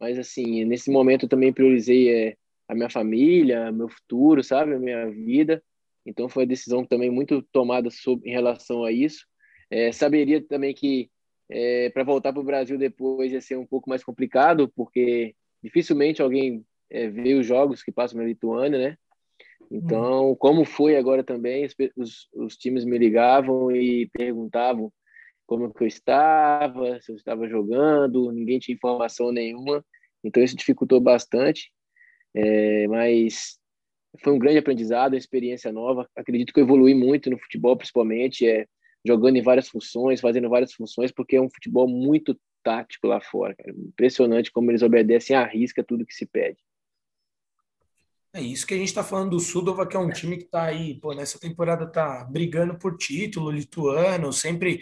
[0.00, 2.36] mas assim, nesse momento eu também priorizei é,
[2.68, 5.62] a minha família, meu futuro, sabe, a minha vida.
[6.04, 9.26] Então foi uma decisão também muito tomada sobre, em relação a isso.
[9.70, 11.10] É, saberia também que
[11.52, 16.22] é, para voltar para o Brasil depois ia ser um pouco mais complicado, porque dificilmente
[16.22, 18.96] alguém é, vê os jogos que passam na Lituânia, né?
[19.70, 24.92] Então, como foi agora também, os, os times me ligavam e perguntavam
[25.46, 29.84] como que eu estava, se eu estava jogando, ninguém tinha informação nenhuma,
[30.22, 31.70] então isso dificultou bastante,
[32.34, 33.58] é, mas
[34.20, 36.08] foi um grande aprendizado, uma experiência nova.
[36.16, 38.46] Acredito que eu evolui muito no futebol, principalmente.
[38.46, 38.66] É,
[39.04, 43.54] jogando em várias funções, fazendo várias funções, porque é um futebol muito tático lá fora.
[43.54, 43.70] Cara.
[43.70, 46.58] Impressionante como eles obedecem à risca tudo que se pede.
[48.34, 50.62] É isso que a gente está falando do Sudova, que é um time que está
[50.62, 54.80] aí, pô, nessa temporada está brigando por título lituano, sempre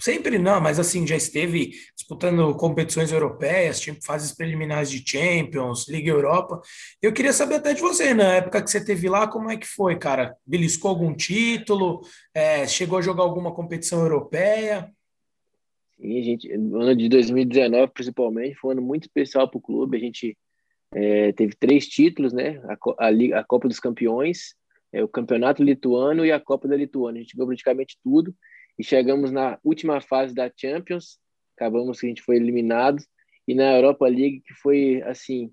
[0.00, 6.10] Sempre não, mas assim, já esteve disputando competições europeias, tipo fases preliminares de Champions, Liga
[6.10, 6.62] Europa.
[7.02, 9.66] Eu queria saber até de você, na época que você teve lá, como é que
[9.66, 10.34] foi, cara?
[10.46, 12.00] Beliscou algum título?
[12.32, 14.90] É, chegou a jogar alguma competição europeia?
[16.00, 19.98] Sim, gente, no ano de 2019, principalmente, foi um ano muito especial para o clube.
[19.98, 20.34] A gente
[20.94, 22.58] é, teve três títulos, né?
[22.64, 24.54] A, a, a Copa dos Campeões,
[24.94, 27.20] é, o Campeonato Lituano e a Copa da Lituânia.
[27.20, 28.34] A gente ganhou praticamente tudo
[28.78, 31.18] e chegamos na última fase da Champions,
[31.56, 33.02] acabamos que a gente foi eliminado,
[33.46, 35.52] e na Europa League, que foi, assim,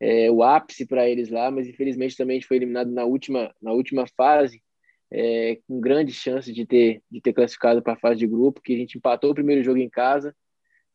[0.00, 3.54] é, o ápice para eles lá, mas infelizmente também a gente foi eliminado na última,
[3.60, 4.62] na última fase,
[5.10, 8.74] é, com grande chance de ter, de ter classificado para a fase de grupo, que
[8.74, 10.34] a gente empatou o primeiro jogo em casa,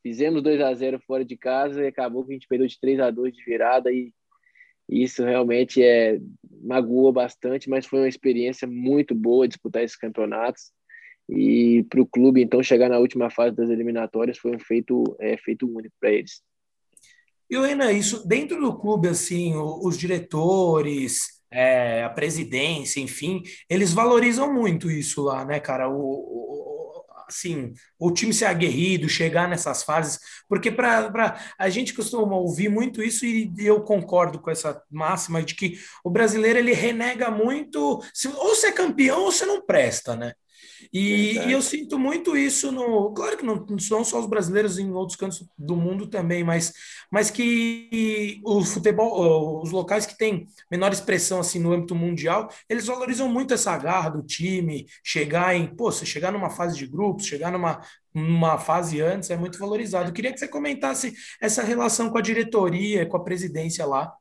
[0.04, 3.00] fizemos 2 a 0 fora de casa e acabou que a gente perdeu de 3
[3.00, 4.14] a 2 de virada e
[4.90, 6.20] isso realmente é
[6.62, 10.72] magoou bastante, mas foi uma experiência muito boa disputar esses campeonatos.
[11.30, 15.38] E para o clube, então, chegar na última fase das eliminatórias foi um feito, é,
[15.38, 16.42] feito único para eles.
[17.50, 24.54] E, Renan, isso dentro do clube, assim, os diretores, é, a presidência, enfim, eles valorizam
[24.54, 25.90] muito isso lá, né, cara?
[25.90, 32.36] O, o, assim, o time ser aguerrido, chegar nessas fases, porque para a gente costuma
[32.36, 37.32] ouvir muito isso e eu concordo com essa máxima de que o brasileiro ele renega
[37.32, 40.34] muito, se, ou você é campeão ou você não presta, né?
[40.92, 43.14] E, e, eu sinto muito isso no.
[43.14, 46.74] Claro que não, não são só os brasileiros em outros cantos do mundo também, mas,
[47.12, 52.88] mas que o futebol, os locais que têm menor expressão assim no âmbito mundial, eles
[52.88, 57.26] valorizam muito essa garra do time, chegar em, pô, você chegar numa fase de grupos,
[57.26, 57.82] chegar numa,
[58.14, 60.10] numa fase antes é muito valorizado.
[60.10, 64.14] Eu queria que você comentasse essa relação com a diretoria, com a presidência lá.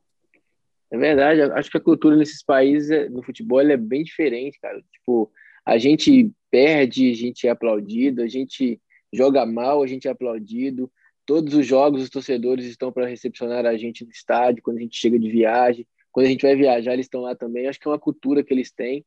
[0.92, 4.82] É verdade, acho que a cultura nesses países no futebol é bem diferente, cara.
[4.92, 5.30] Tipo,
[5.64, 8.80] a gente perde, a gente é aplaudido, a gente
[9.12, 10.90] joga mal, a gente é aplaudido.
[11.26, 14.96] Todos os jogos, os torcedores estão para recepcionar a gente no estádio, quando a gente
[14.96, 15.86] chega de viagem.
[16.12, 17.68] Quando a gente vai viajar, eles estão lá também.
[17.68, 19.04] Acho que é uma cultura que eles têm.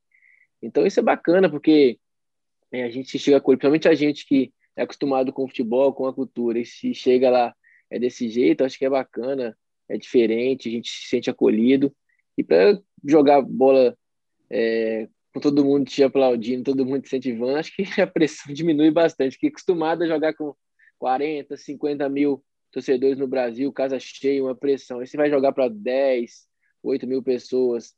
[0.62, 2.00] Então, isso é bacana, porque
[2.72, 6.14] é, a gente chega, principalmente a gente que é acostumado com o futebol, com a
[6.14, 7.54] cultura, e se chega lá
[7.90, 9.56] é desse jeito, acho que é bacana,
[9.88, 11.94] é diferente, a gente se sente acolhido.
[12.36, 13.96] E para jogar bola
[14.50, 18.92] é, com todo mundo te aplaudindo, todo mundo te incentivando, acho que a pressão diminui
[18.92, 20.56] bastante, porque acostumado a jogar com
[21.00, 25.00] 40, 50 mil torcedores no Brasil, casa cheia, uma pressão.
[25.00, 26.48] Aí você vai jogar para 10,
[26.84, 27.94] 8 mil pessoas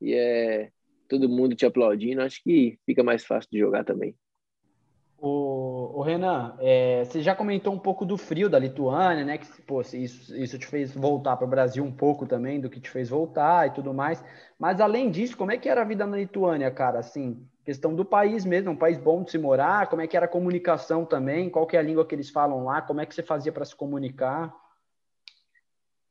[0.00, 0.70] e é
[1.08, 4.14] todo mundo te aplaudindo, acho que fica mais fácil de jogar também.
[5.22, 9.36] O, o Renan, é, você já comentou um pouco do frio da Lituânia, né?
[9.36, 12.80] Que pô, isso, isso te fez voltar para o Brasil um pouco também, do que
[12.80, 14.24] te fez voltar e tudo mais.
[14.58, 17.00] Mas além disso, como é que era a vida na Lituânia, cara?
[17.00, 20.24] Assim, questão do país mesmo, um país bom de se morar, como é que era
[20.24, 23.14] a comunicação também, qual que é a língua que eles falam lá, como é que
[23.14, 24.54] você fazia para se comunicar?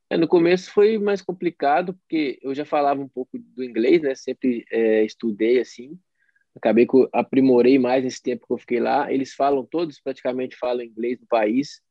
[0.07, 4.13] É, no começo foi mais complicado, porque eu já falava um pouco do inglês, né?
[4.13, 5.99] Sempre é, estudei assim
[6.55, 9.11] acabei que aprimorei mais nesse tempo que eu fiquei lá.
[9.11, 11.81] Eles falam, todos praticamente falam inglês no país,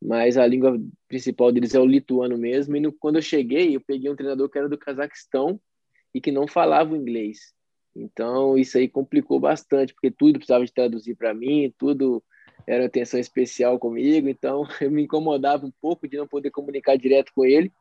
[0.00, 2.76] mas a língua principal deles é o lituano mesmo.
[2.76, 5.60] E no, quando eu cheguei, eu peguei um treinador que era do Cazaquistão
[6.14, 7.54] e que não falava inglês.
[7.94, 12.22] Então, isso aí complicou bastante, porque tudo precisava de traduzir para mim, tudo
[12.66, 17.32] era atenção especial comigo, então eu me incomodava um pouco de não poder comunicar direto
[17.34, 17.72] com ele.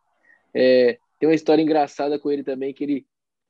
[0.54, 3.06] É, tem uma história engraçada com ele também, que ele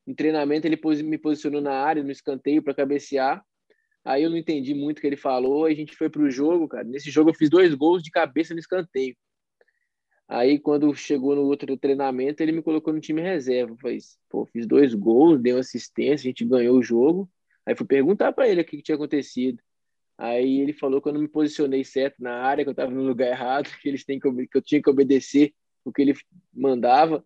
[0.08, 3.44] em treinamento, ele me posicionou na área, no escanteio, para cabecear.
[4.04, 5.65] Aí eu não entendi muito o que ele falou.
[5.65, 6.84] A gente foi para o jogo, cara.
[6.84, 9.15] Nesse jogo eu fiz dois gols de cabeça no escanteio.
[10.28, 13.76] Aí quando chegou no outro treinamento, ele me colocou no time reserva.
[13.82, 13.98] Falei,
[14.30, 17.30] pô, fiz dois gols, dei uma assistência, a gente ganhou o jogo.
[17.65, 19.62] Aí fui perguntar para ele o que, que tinha acontecido.
[20.18, 23.04] Aí ele falou que eu não me posicionei certo na área, que eu estava no
[23.04, 26.13] lugar errado, que eles têm que, que eu tinha que obedecer o que ele
[26.54, 27.26] mandava.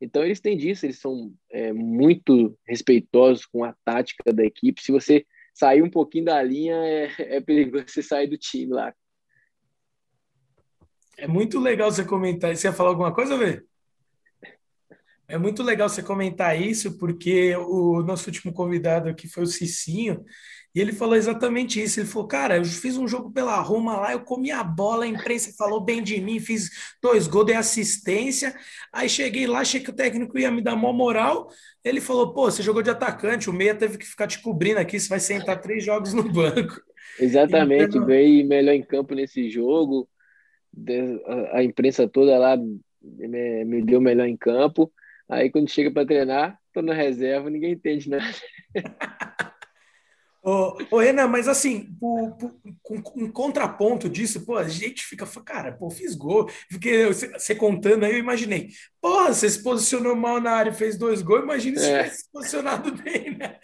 [0.00, 4.82] Então eles têm disso, eles são é, muito respeitosos com a tática da equipe.
[4.82, 8.94] Se você sair um pouquinho da linha, é, é perigoso você sair do time lá.
[11.18, 12.56] É muito legal você comentar.
[12.56, 13.62] Você ia falar alguma coisa, Vê?
[15.30, 20.24] É muito legal você comentar isso, porque o nosso último convidado aqui foi o Cicinho,
[20.74, 22.00] e ele falou exatamente isso.
[22.00, 25.08] Ele falou, cara, eu fiz um jogo pela Roma lá, eu comi a bola, a
[25.08, 26.70] imprensa falou bem de mim, fiz
[27.02, 28.54] dois gols, dei assistência.
[28.92, 31.48] Aí cheguei lá, achei que o técnico ia me dar maior moral.
[31.84, 34.98] Ele falou, pô, você jogou de atacante, o meia teve que ficar te cobrindo aqui,
[34.98, 36.80] você vai sentar três jogos no banco.
[37.18, 38.06] Exatamente, então...
[38.06, 40.08] ganhei melhor em campo nesse jogo.
[41.52, 44.92] A imprensa toda lá me deu melhor em campo.
[45.30, 48.24] Aí quando chega para treinar, tô na reserva, ninguém entende nada.
[50.42, 55.26] Ô, ô, Renan, mas assim, por, por, com, em contraponto disso, pô, a gente fica,
[55.44, 56.50] cara, pô, fiz gol.
[56.70, 58.70] Porque você contando aí, eu imaginei,
[59.02, 61.98] porra, você se posicionou mal na área e fez dois gols, imagina se é.
[61.98, 63.58] tivesse se posicionado bem, né?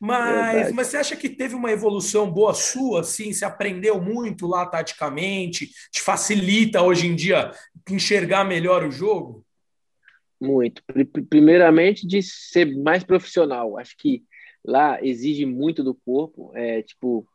[0.00, 3.32] Mas, mas você acha que teve uma evolução boa sua, assim?
[3.32, 5.70] Você aprendeu muito lá taticamente?
[5.92, 7.52] Te facilita hoje em dia
[7.88, 9.45] enxergar melhor o jogo?
[10.40, 10.82] Muito.
[11.28, 13.78] Primeiramente, de ser mais profissional.
[13.78, 14.24] Acho que
[14.66, 17.26] Lá exige muito do corpo, é tipo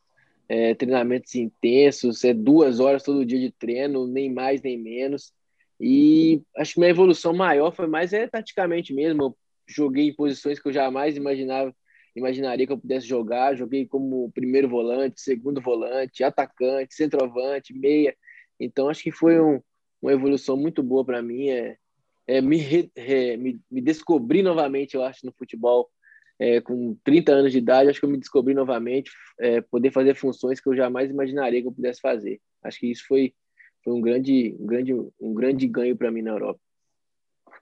[0.50, 5.34] é, treinamentos intensos, é duas horas todo dia de treino, nem mais nem menos.
[5.80, 9.24] E acho que minha evolução maior foi mais é taticamente mesmo.
[9.24, 11.74] Eu joguei em posições que eu jamais imaginava,
[12.16, 13.56] imaginaria que eu pudesse jogar.
[13.56, 18.14] Joguei como primeiro volante, segundo volante, atacante, centroavante, meia.
[18.60, 19.62] Então acho que foi um,
[20.02, 21.50] uma evolução muito boa para mim.
[21.50, 21.78] É,
[22.38, 25.90] é me, é, me, me descobrir novamente, eu acho, no futebol
[26.40, 30.16] é, com 30 anos de idade, acho que eu me descobri novamente, é, poder fazer
[30.16, 32.40] funções que eu jamais imaginaria que eu pudesse fazer.
[32.64, 33.34] Acho que isso foi,
[33.84, 36.60] foi um, grande, um, grande, um grande ganho para mim na Europa.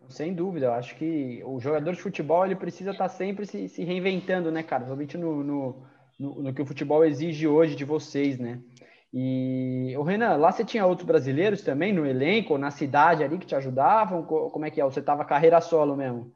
[0.07, 3.67] Sem dúvida, eu acho que o jogador de futebol ele precisa estar tá sempre se,
[3.67, 4.85] se reinventando, né, cara?
[4.85, 5.85] Principalmente no, no,
[6.17, 8.61] no, no, que o futebol exige hoje de vocês, né?
[9.11, 13.47] E o Renan, lá você tinha outros brasileiros também no elenco, na cidade ali que
[13.47, 14.23] te ajudavam?
[14.23, 14.83] Como é que é?
[14.83, 16.31] Você estava carreira solo mesmo?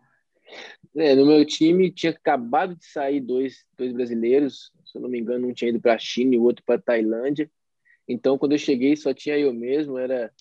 [0.95, 5.19] É, no meu time tinha acabado de sair dois, dois brasileiros, se eu não me
[5.19, 7.49] engano, um tinha ido para a China e o outro para a Tailândia.
[8.07, 10.31] Então, quando eu cheguei, só tinha eu mesmo, era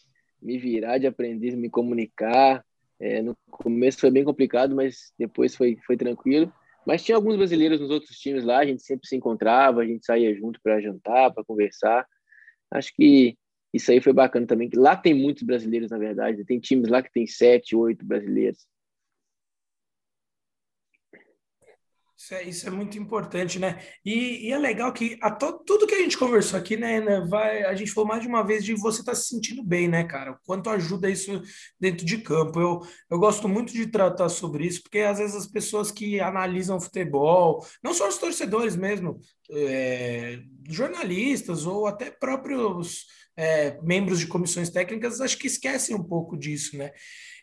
[0.40, 2.64] me virar de aprender, me comunicar.
[2.98, 6.52] É, no começo foi bem complicado, mas depois foi, foi tranquilo.
[6.86, 10.04] Mas tinha alguns brasileiros nos outros times lá, a gente sempre se encontrava, a gente
[10.04, 12.06] saía junto para jantar, para conversar.
[12.72, 13.36] Acho que
[13.72, 14.68] isso aí foi bacana também.
[14.74, 16.44] Lá tem muitos brasileiros, na verdade.
[16.44, 18.66] Tem times lá que tem sete, oito brasileiros.
[22.22, 23.82] Isso é, isso é, muito importante, né?
[24.04, 27.20] E, e é legal que a to, tudo que a gente conversou aqui, né, né,
[27.28, 29.88] vai, a gente falou mais de uma vez de você estar tá se sentindo bem,
[29.88, 30.30] né, cara?
[30.30, 31.42] O quanto ajuda isso
[31.80, 32.60] dentro de campo.
[32.60, 36.80] Eu, eu gosto muito de tratar sobre isso, porque às vezes as pessoas que analisam
[36.80, 39.18] futebol, não só os torcedores mesmo,
[39.50, 40.38] é,
[40.70, 43.04] jornalistas ou até próprios
[43.36, 46.92] é, membros de comissões técnicas, acho que esquecem um pouco disso, né?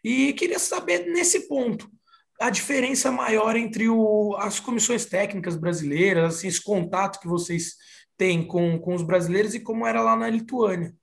[0.01, 1.91] E queria saber nesse ponto
[2.39, 7.75] a diferença maior entre o, as comissões técnicas brasileiras, assim, esse contato que vocês
[8.17, 10.93] têm com, com os brasileiros e como era lá na Lituânia?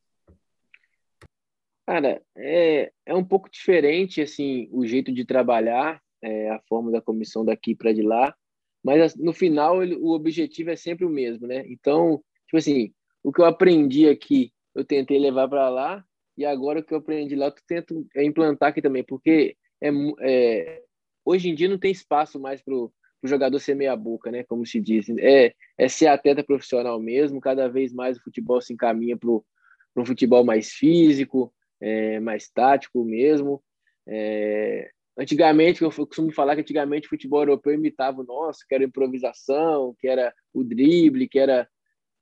[1.87, 7.01] Cara, é, é um pouco diferente assim o jeito de trabalhar, é, a forma da
[7.01, 8.34] comissão daqui para de lá,
[8.82, 11.64] mas no final ele, o objetivo é sempre o mesmo, né?
[11.68, 16.05] Então, tipo assim, o que eu aprendi aqui, eu tentei levar para lá,
[16.37, 20.82] e agora o que eu aprendi lá, eu tento implantar aqui também, porque é, é
[21.27, 22.93] hoje em dia não tem espaço mais para o
[23.24, 24.45] jogador ser meia boca, né?
[24.45, 25.09] Como se diz.
[25.18, 30.07] É, é ser atleta profissional mesmo, cada vez mais o futebol se encaminha para um
[30.07, 33.62] futebol mais físico, é, mais tático mesmo.
[34.07, 38.85] É, antigamente, eu costumo falar que antigamente o futebol europeu imitava o nosso, que era
[38.85, 41.68] improvisação, que era o drible, que era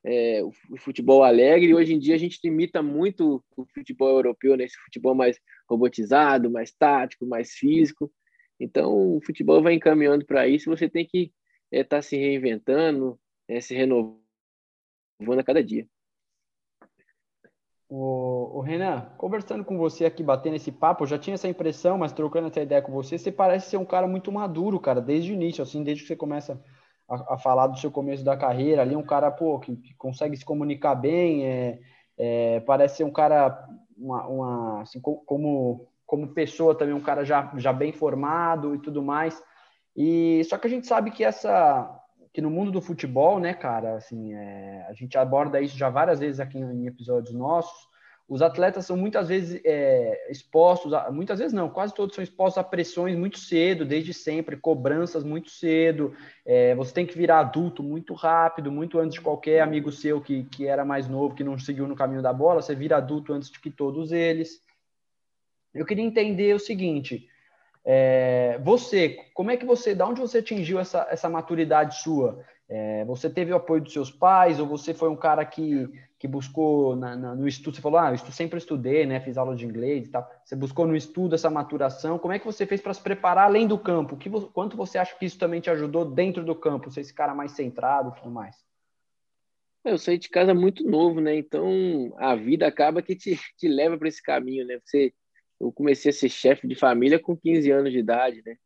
[0.04, 1.70] é, o futebol alegre.
[1.70, 4.82] E hoje em dia a gente imita muito o futebol europeu, nesse né?
[4.84, 5.38] futebol mais
[5.68, 8.10] robotizado, mais tático, mais físico.
[8.58, 10.70] Então, o futebol vai encaminhando para isso.
[10.70, 11.32] Você tem que
[11.70, 14.20] estar é, tá se reinventando, é, se renovando
[15.38, 15.86] a cada dia.
[17.88, 21.98] O, o, Renan, conversando com você aqui, batendo esse papo, eu já tinha essa impressão,
[21.98, 25.30] mas trocando essa ideia com você, você parece ser um cara muito maduro, cara, desde
[25.30, 26.60] o início, assim, desde que você começa
[27.08, 30.36] a, a falar do seu começo da carreira, ali um cara, pô, que, que consegue
[30.36, 31.80] se comunicar bem, é,
[32.16, 37.52] é, parece ser um cara, uma, uma assim, como, como pessoa também, um cara já,
[37.56, 39.42] já bem formado e tudo mais,
[39.96, 42.00] e só que a gente sabe que essa
[42.34, 46.18] que no mundo do futebol, né, cara, assim, é, a gente aborda isso já várias
[46.18, 47.94] vezes aqui em episódios nossos.
[48.28, 52.58] Os atletas são muitas vezes é, expostos, a, muitas vezes não, quase todos são expostos
[52.58, 56.12] a pressões muito cedo, desde sempre, cobranças muito cedo.
[56.44, 60.42] É, você tem que virar adulto muito rápido, muito antes de qualquer amigo seu que,
[60.44, 62.62] que era mais novo, que não seguiu no caminho da bola.
[62.62, 64.63] Você vira adulto antes de que todos eles.
[65.74, 67.28] Eu queria entender o seguinte:
[67.84, 72.42] é, você, como é que você, da onde você atingiu essa, essa maturidade sua?
[72.66, 75.86] É, você teve o apoio dos seus pais ou você foi um cara que,
[76.18, 77.76] que buscou na, na, no estudo?
[77.76, 79.20] Você falou, ah, eu sempre estudei, né?
[79.20, 80.30] Fiz aula de inglês e tal.
[80.42, 82.18] Você buscou no estudo essa maturação?
[82.18, 84.16] Como é que você fez para se preparar além do campo?
[84.16, 86.90] Que, quanto você acha que isso também te ajudou dentro do campo?
[86.90, 88.56] Ser esse cara mais centrado e tudo mais?
[89.84, 91.36] Eu saí de casa muito novo, né?
[91.36, 94.80] Então a vida acaba que te, te leva para esse caminho, né?
[94.82, 95.12] Você
[95.64, 98.56] eu comecei a ser chefe de família com 15 anos de idade, né?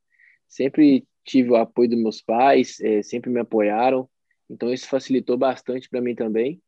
[0.49, 4.09] Sempre tive o apoio dos meus pais, é, sempre me apoiaram,
[4.51, 6.61] então isso facilitou bastante para mim também.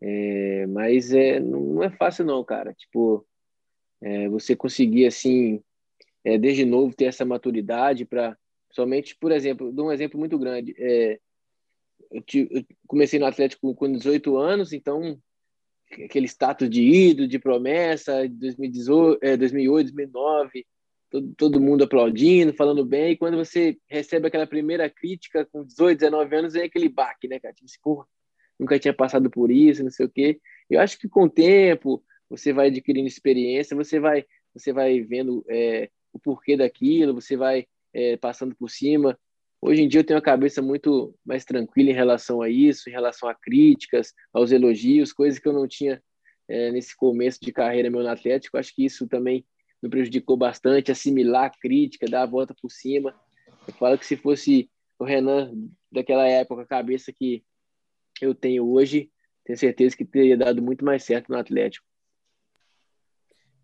[0.00, 2.72] É, mas é, não é fácil não, cara.
[2.74, 3.26] Tipo,
[4.00, 5.62] é, você conseguir assim,
[6.24, 8.36] é, desde novo ter essa maturidade para,
[8.72, 10.74] somente, por exemplo, dou um exemplo muito grande.
[10.78, 11.20] É,
[12.10, 15.20] eu, eu comecei no Atlético com 18 anos, então
[15.90, 20.66] aquele status de ídolo, de promessa, 2018, é, 2008, 2009,
[21.10, 25.98] todo, todo mundo aplaudindo, falando bem, e quando você recebe aquela primeira crítica com 18,
[25.98, 27.54] 19 anos, vem aquele baque, né, cara?
[27.54, 28.06] Tipo, assim, porra,
[28.58, 30.40] nunca tinha passado por isso, não sei o quê.
[30.68, 34.24] Eu acho que com o tempo, você vai adquirindo experiência, você vai,
[34.54, 39.18] você vai vendo é, o porquê daquilo, você vai é, passando por cima,
[39.60, 42.92] Hoje em dia eu tenho a cabeça muito mais tranquila em relação a isso, em
[42.92, 46.00] relação a críticas, aos elogios, coisas que eu não tinha
[46.48, 48.56] é, nesse começo de carreira meu no Atlético.
[48.56, 49.44] Acho que isso também
[49.82, 53.14] me prejudicou bastante, assimilar a crítica, dar a volta por cima.
[53.66, 55.52] Eu falo que se fosse o Renan
[55.90, 57.44] daquela época, a cabeça que
[58.20, 59.10] eu tenho hoje,
[59.44, 61.86] tenho certeza que teria dado muito mais certo no Atlético.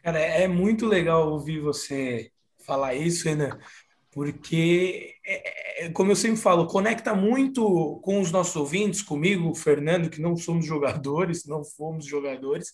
[0.02, 2.30] Cara, é muito legal ouvir você
[2.64, 3.58] falar isso, Renan,
[4.14, 9.54] porque, é, é, como eu sempre falo, conecta muito com os nossos ouvintes, comigo, o
[9.54, 12.70] Fernando, que não somos jogadores, não fomos jogadores,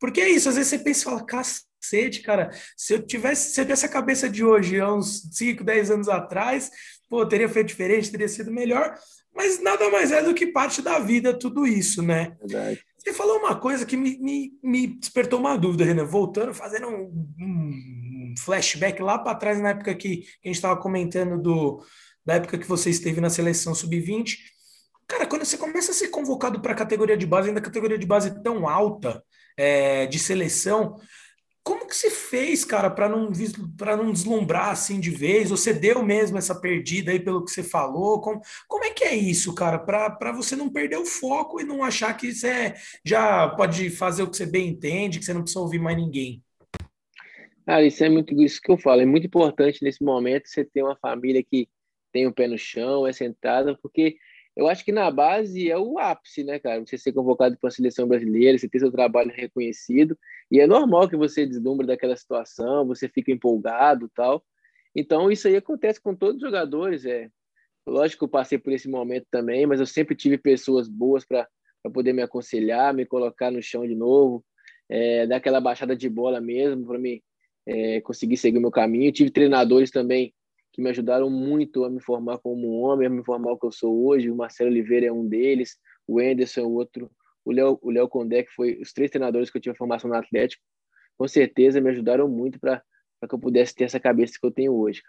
[0.00, 3.60] porque é isso, às vezes você pensa e fala, cacete, cara, se eu tivesse, se
[3.60, 6.70] eu tivesse a cabeça de hoje, há uns 5, 10 anos atrás,
[7.10, 8.96] pô, teria feito diferente, teria sido melhor,
[9.34, 12.34] mas nada mais é do que parte da vida tudo isso, né?
[12.40, 12.82] Verdade.
[12.96, 17.26] Você falou uma coisa que me, me, me despertou uma dúvida, Renan, voltando, fazendo um,
[17.38, 18.07] um
[18.38, 21.84] flashback lá para trás, na época que, a gente estava comentando do,
[22.24, 24.36] da época que você esteve na seleção sub-20.
[25.06, 28.06] Cara, quando você começa a ser convocado para a categoria de base, ainda categoria de
[28.06, 29.22] base tão alta
[29.56, 30.96] é, de seleção,
[31.68, 33.30] como que você fez, cara, para não
[33.76, 35.50] para não deslumbrar assim de vez?
[35.50, 38.22] Você deu mesmo essa perdida aí pelo que você falou?
[38.22, 39.78] Como, como é que é isso, cara?
[39.78, 42.74] Para você não perder o foco e não achar que você
[43.04, 46.42] já pode fazer o que você bem entende, que você não precisa ouvir mais ninguém.
[47.68, 49.02] Cara, isso é muito isso que eu falo.
[49.02, 51.68] É muito importante nesse momento você ter uma família que
[52.10, 54.16] tem o um pé no chão, é sentada, porque
[54.56, 56.80] eu acho que na base é o ápice, né, cara?
[56.80, 60.18] Você ser convocado para a seleção brasileira, você ter seu trabalho reconhecido,
[60.50, 64.42] e é normal que você deslumbre daquela situação, você fica empolgado tal.
[64.96, 67.04] Então, isso aí acontece com todos os jogadores.
[67.04, 67.28] É.
[67.86, 71.46] Lógico que eu passei por esse momento também, mas eu sempre tive pessoas boas para
[71.92, 74.42] poder me aconselhar, me colocar no chão de novo,
[74.88, 77.22] é, dar aquela baixada de bola mesmo, para me
[77.68, 79.12] é, consegui seguir o meu caminho.
[79.12, 80.34] Tive treinadores também
[80.72, 83.72] que me ajudaram muito a me formar como homem, a me formar o que eu
[83.72, 84.30] sou hoje.
[84.30, 87.10] O Marcelo Oliveira é um deles, o Anderson é outro,
[87.44, 90.16] o Léo o Léo Condé, que foi os três treinadores que eu tive formação no
[90.16, 90.62] Atlético,
[91.18, 92.82] com certeza me ajudaram muito para
[93.28, 95.02] que eu pudesse ter essa cabeça que eu tenho hoje.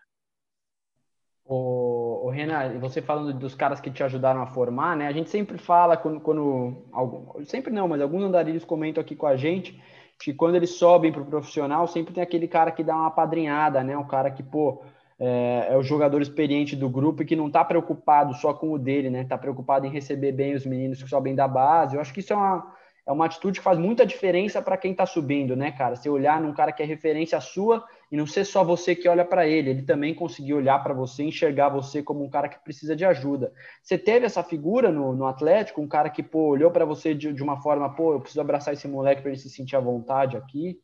[1.46, 5.08] O, o Renan, você falando dos caras que te ajudaram a formar, né?
[5.08, 9.26] A gente sempre fala quando, quando algum, sempre não, mas alguns andarilhos comentam aqui com
[9.26, 9.82] a gente
[10.20, 13.84] que quando eles sobem para o profissional sempre tem aquele cara que dá uma padrinhada,
[13.84, 13.98] né?
[13.98, 14.82] O cara que pô
[15.18, 18.78] é, é o jogador experiente do grupo e que não está preocupado só com o
[18.78, 19.22] dele, né?
[19.22, 21.96] Está preocupado em receber bem os meninos que sobem da base.
[21.96, 22.68] Eu acho que isso é uma,
[23.10, 25.96] é uma atitude que faz muita diferença para quem está subindo, né, cara?
[25.96, 29.26] Você olhar num cara que é referência sua e não ser só você que olha
[29.26, 32.96] para ele, ele também conseguir olhar para você, enxergar você como um cara que precisa
[32.96, 33.52] de ajuda.
[33.82, 37.34] Você teve essa figura no, no Atlético, um cara que pô, olhou para você de,
[37.34, 40.38] de, uma forma, pô, eu preciso abraçar esse moleque para ele se sentir à vontade
[40.38, 40.80] aqui.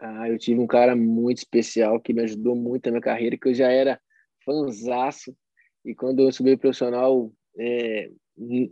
[0.00, 3.48] Ah, eu tive um cara muito especial que me ajudou muito na minha carreira, que
[3.48, 4.00] eu já era
[4.42, 5.36] fanzaço.
[5.84, 8.10] E quando eu subi profissional, é,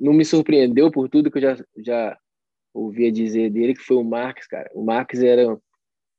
[0.01, 2.19] não me surpreendeu por tudo que eu já, já
[2.73, 4.71] ouvia dizer dele, que foi o Marques, cara.
[4.75, 5.59] O Marques era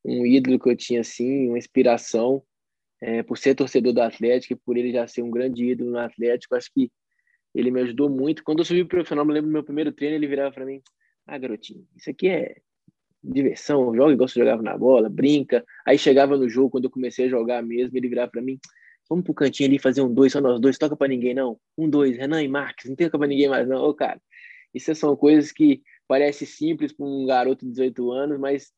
[0.06, 2.43] um ídolo que eu tinha, assim, uma inspiração.
[3.00, 6.00] É, por ser torcedor do Atlético e por ele já ser um grande ídolo no
[6.00, 6.91] Atlético, acho que
[7.54, 8.43] ele me ajudou muito.
[8.43, 10.82] Quando eu subi profissional, me lembro do meu primeiro treino, ele virava para mim:
[11.28, 12.56] Ah, garotinho, isso aqui é
[13.24, 15.64] diversão, joga igual você jogava na bola, brinca.
[15.86, 18.60] Aí chegava no jogo, quando eu comecei a jogar mesmo, ele virava para mim,
[19.10, 21.60] vamos pro cantinho ali fazer um dois, só nós dois, toca para ninguém não.
[21.78, 23.84] Um dois, Renan e Marques, não toca para ninguém mais não.
[23.84, 24.22] Ô, cara,
[24.74, 28.72] isso são coisas que parece simples para um garoto de 18 anos, mas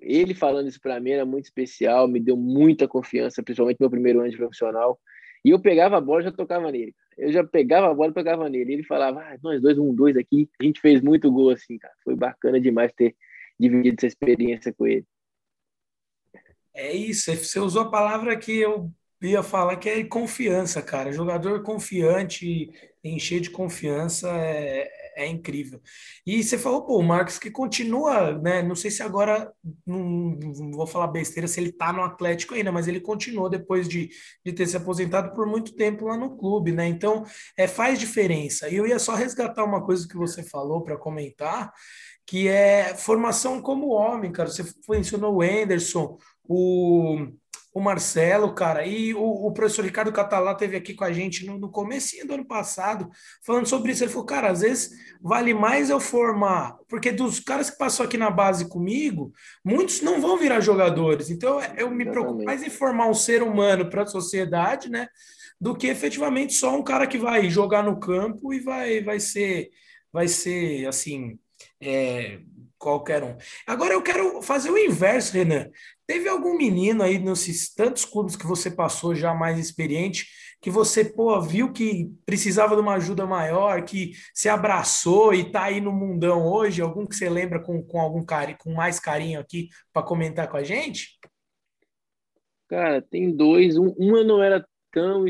[0.00, 4.20] ele falando isso para mim era muito especial, me deu muita confiança, principalmente meu primeiro
[4.20, 4.98] ano de profissional.
[5.44, 6.94] E eu pegava a bola e já tocava nele.
[7.18, 8.72] Eu já pegava a bola e tocava nele.
[8.72, 10.48] Ele falava, ah, nós dois, um, dois aqui.
[10.60, 11.94] A gente fez muito gol assim, cara.
[12.02, 13.14] Foi bacana demais ter
[13.60, 15.06] dividido essa experiência com ele.
[16.72, 18.90] É isso, você usou a palavra que eu
[19.26, 21.12] ia falar que é confiança, cara.
[21.12, 22.70] Jogador confiante,
[23.02, 25.80] encher de confiança é, é incrível.
[26.26, 28.62] E você falou, pô, o Marcos que continua, né?
[28.62, 29.52] Não sei se agora,
[29.86, 33.88] não, não, vou falar besteira se ele tá no Atlético ainda, mas ele continuou depois
[33.88, 34.10] de,
[34.44, 36.86] de ter se aposentado por muito tempo lá no clube, né?
[36.86, 37.24] Então,
[37.56, 38.68] é, faz diferença.
[38.68, 41.72] E eu ia só resgatar uma coisa que você falou para comentar,
[42.26, 44.50] que é formação como homem, cara.
[44.50, 47.28] Você mencionou o Anderson, o,
[47.74, 51.58] o Marcelo, cara, e o, o professor Ricardo Catalá teve aqui com a gente no,
[51.58, 53.10] no começo do ano passado,
[53.44, 54.04] falando sobre isso.
[54.04, 58.16] Ele falou, cara, às vezes vale mais eu formar, porque dos caras que passou aqui
[58.16, 59.32] na base comigo,
[59.64, 61.30] muitos não vão virar jogadores.
[61.30, 65.08] Então eu me preocupo mais em formar um ser humano para a sociedade, né?
[65.60, 69.70] Do que efetivamente só um cara que vai jogar no campo e vai, vai ser,
[70.12, 71.40] vai ser assim
[71.80, 72.38] é,
[72.84, 73.36] qualquer um.
[73.66, 75.70] Agora eu quero fazer o inverso, Renan.
[76.06, 80.26] Teve algum menino aí nesses tantos clubes que você passou já mais experiente,
[80.60, 85.64] que você pô, viu que precisava de uma ajuda maior, que se abraçou e está
[85.64, 86.82] aí no mundão hoje?
[86.82, 90.58] Algum que você lembra com, com algum carinho, com mais carinho aqui para comentar com
[90.58, 91.18] a gente?
[92.68, 93.78] Cara, tem dois.
[93.78, 95.24] Um, uma não era tão,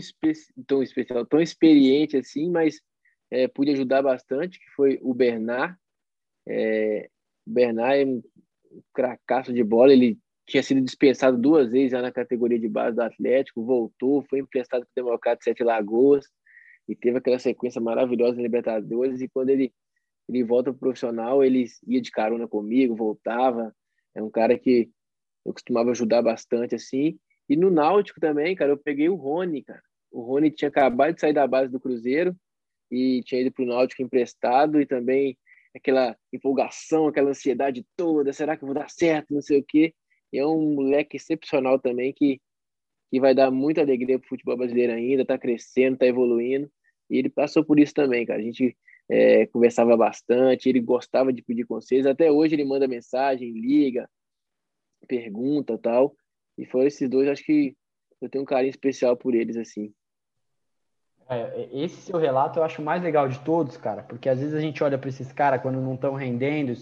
[0.67, 2.81] tão especial, tão experiente assim, mas
[3.31, 5.77] é, pude ajudar bastante, que foi o Bernard.
[6.47, 7.09] É,
[7.47, 8.23] o Bernard é um
[8.93, 13.03] cracaço de bola, ele tinha sido dispensado duas vezes já na categoria de base do
[13.03, 16.27] Atlético, voltou, foi emprestado para o Democrata de Sete Lagoas
[16.89, 19.21] e teve aquela sequência maravilhosa na Libertadores.
[19.21, 19.73] E quando ele,
[20.29, 23.75] ele volta para o profissional, ele ia de carona comigo, voltava.
[24.15, 24.91] É um cara que
[25.45, 27.19] eu costumava ajudar bastante assim.
[27.49, 29.83] E no Náutico também, cara, eu peguei o Rony, cara.
[30.11, 32.37] O Rony tinha acabado de sair da base do Cruzeiro
[32.91, 35.37] e tinha ido para o Náutico emprestado e também
[35.75, 39.95] aquela empolgação, aquela ansiedade toda, será que eu vou dar certo, não sei o quê.
[40.33, 42.41] E é um moleque excepcional também que,
[43.11, 46.71] que vai dar muita alegria para o futebol brasileiro ainda, está crescendo, está evoluindo.
[47.11, 48.41] E ele passou por isso também, cara.
[48.41, 48.77] A gente
[49.09, 52.07] é, conversava bastante, ele gostava de pedir conselhos.
[52.07, 54.09] Até hoje ele manda mensagem, liga,
[55.07, 56.17] pergunta tal.
[56.57, 57.77] E foram esses dois, acho que
[58.21, 59.93] eu tenho um carinho especial por eles, assim.
[61.29, 64.61] É, esse seu relato eu acho mais legal de todos, cara, porque às vezes a
[64.61, 66.75] gente olha para esses caras quando não estão rendendo.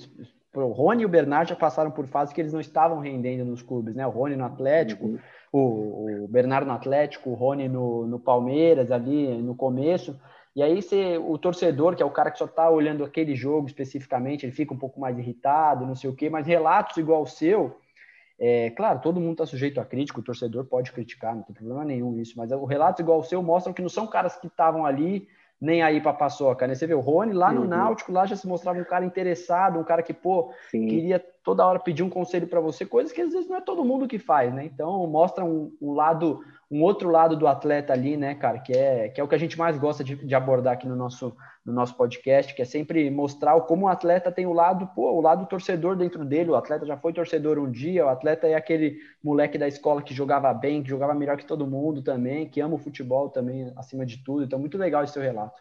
[0.54, 3.62] O Rony e o Bernard já passaram por fases que eles não estavam rendendo nos
[3.62, 4.06] clubes, né?
[4.06, 5.18] O Rony no Atlético, uhum.
[5.52, 10.20] o, o Bernardo no Atlético, o Rony no, no Palmeiras ali no começo.
[10.54, 13.66] E aí você, o torcedor, que é o cara que só está olhando aquele jogo
[13.66, 17.26] especificamente, ele fica um pouco mais irritado, não sei o quê, mas relatos igual o
[17.26, 17.78] seu,
[18.44, 21.84] é, claro, todo mundo está sujeito a crítica, o torcedor pode criticar, não tem problema
[21.84, 24.84] nenhum isso, mas o relato igual o seu mostram que não são caras que estavam
[24.84, 25.28] ali
[25.60, 26.74] nem aí para paçoca, né?
[26.74, 27.68] Você vê o Rony lá no uhum.
[27.68, 30.88] Náutico, lá já se mostrava um cara interessado, um cara que, pô, Sim.
[30.88, 33.84] queria toda hora pedir um conselho para você, coisas que às vezes não é todo
[33.84, 34.64] mundo que faz, né?
[34.64, 39.10] Então mostra um, um lado um outro lado do atleta ali, né, cara, que é,
[39.10, 41.70] que é o que a gente mais gosta de, de abordar aqui no nosso, no
[41.70, 45.44] nosso podcast, que é sempre mostrar como o atleta tem o lado, pô, o lado
[45.44, 49.58] torcedor dentro dele, o atleta já foi torcedor um dia, o atleta é aquele moleque
[49.58, 52.78] da escola que jogava bem, que jogava melhor que todo mundo também, que ama o
[52.78, 55.60] futebol também, acima de tudo, então muito legal esse seu relato.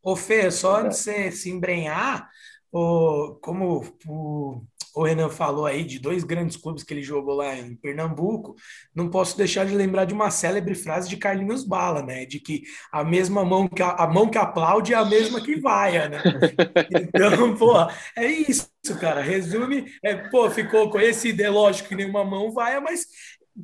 [0.00, 2.30] Ô Fê, só antes de você se embrenhar,
[2.70, 4.62] o, como o,
[4.94, 8.54] o Renan falou aí de dois grandes clubes que ele jogou lá em Pernambuco,
[8.94, 12.24] não posso deixar de lembrar de uma célebre frase de Carlinhos Bala, né?
[12.24, 12.62] De que
[12.92, 16.22] a mesma mão que a, a mão que aplaude é a mesma que vai, né?
[16.90, 17.74] Então, pô,
[18.16, 18.68] é isso,
[19.00, 19.20] cara.
[19.20, 23.06] Resume, é, pô, ficou conhecido, é lógico que nenhuma mão vai, mas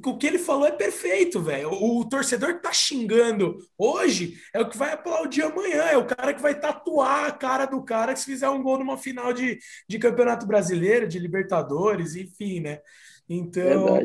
[0.03, 1.71] o que ele falou é perfeito, velho.
[1.71, 6.07] O, o, torcedor que tá xingando hoje é o que vai aplaudir amanhã, é o
[6.07, 9.59] cara que vai tatuar a cara do cara se fizer um gol numa final de,
[9.89, 12.81] de Campeonato Brasileiro, de Libertadores, enfim, né?
[13.29, 13.99] Então.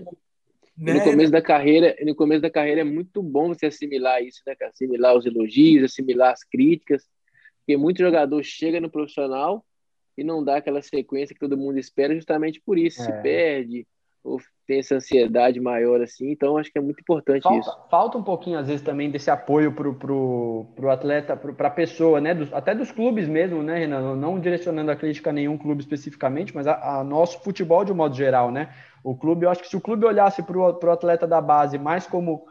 [0.77, 0.93] Né?
[0.93, 4.55] No começo da carreira, no começo da carreira é muito bom você assimilar isso, né?
[4.61, 7.03] Assimilar os elogios, assimilar as críticas,
[7.59, 9.65] porque muito jogador chega no profissional
[10.17, 13.05] e não dá aquela sequência que todo mundo espera, justamente por isso, é.
[13.05, 13.87] se perde,
[14.23, 17.77] ou tem essa ansiedade maior assim, então acho que é muito importante falta, isso.
[17.89, 22.21] Falta um pouquinho, às vezes, também desse apoio pro, pro, pro atleta, para a pessoa,
[22.21, 22.35] né?
[22.35, 24.15] Dos, até dos clubes mesmo, né, Renan?
[24.15, 27.95] Não direcionando a crítica a nenhum clube especificamente, mas a, a, nosso futebol de um
[27.95, 28.69] modo geral, né?
[29.03, 32.05] O clube, eu acho que se o clube olhasse para o atleta da base mais
[32.05, 32.45] como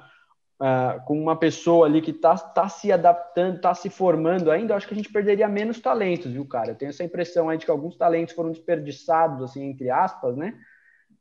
[0.61, 4.77] Uh, com uma pessoa ali que está tá se adaptando, está se formando ainda, eu
[4.77, 6.73] acho que a gente perderia menos talentos, viu, cara?
[6.73, 10.55] Eu tenho essa impressão aí de que alguns talentos foram desperdiçados, assim, entre aspas, né?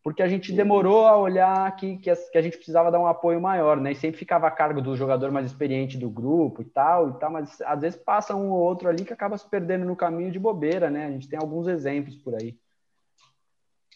[0.08, 3.76] Porque a gente demorou a olhar que, que, a gente precisava dar um apoio maior,
[3.76, 3.92] né?
[3.92, 7.30] E sempre ficava a cargo do jogador mais experiente do grupo e tal, e tal,
[7.30, 10.40] mas às vezes passa um ou outro ali que acaba se perdendo no caminho de
[10.40, 11.08] bobeira, né?
[11.08, 12.56] A gente tem alguns exemplos por aí.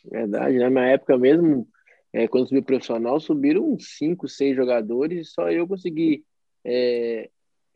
[0.04, 1.66] Verdade, na minha época mesmo,
[2.12, 6.26] é, quando subi profissional, subiram uns cinco, seis jogadores e só eu consegui
[6.66, 7.30] é,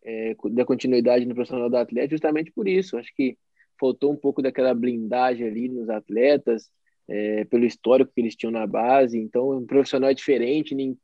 [0.04, 2.98] é, dar continuidade no profissional do atleta justamente por isso.
[2.98, 3.38] Acho que
[3.80, 6.70] faltou um pouco daquela blindagem ali nos atletas,
[7.08, 9.18] é, pelo histórico que eles tinham na base.
[9.18, 10.76] Então, um profissional é diferente.
[10.76, 10.97] Nem,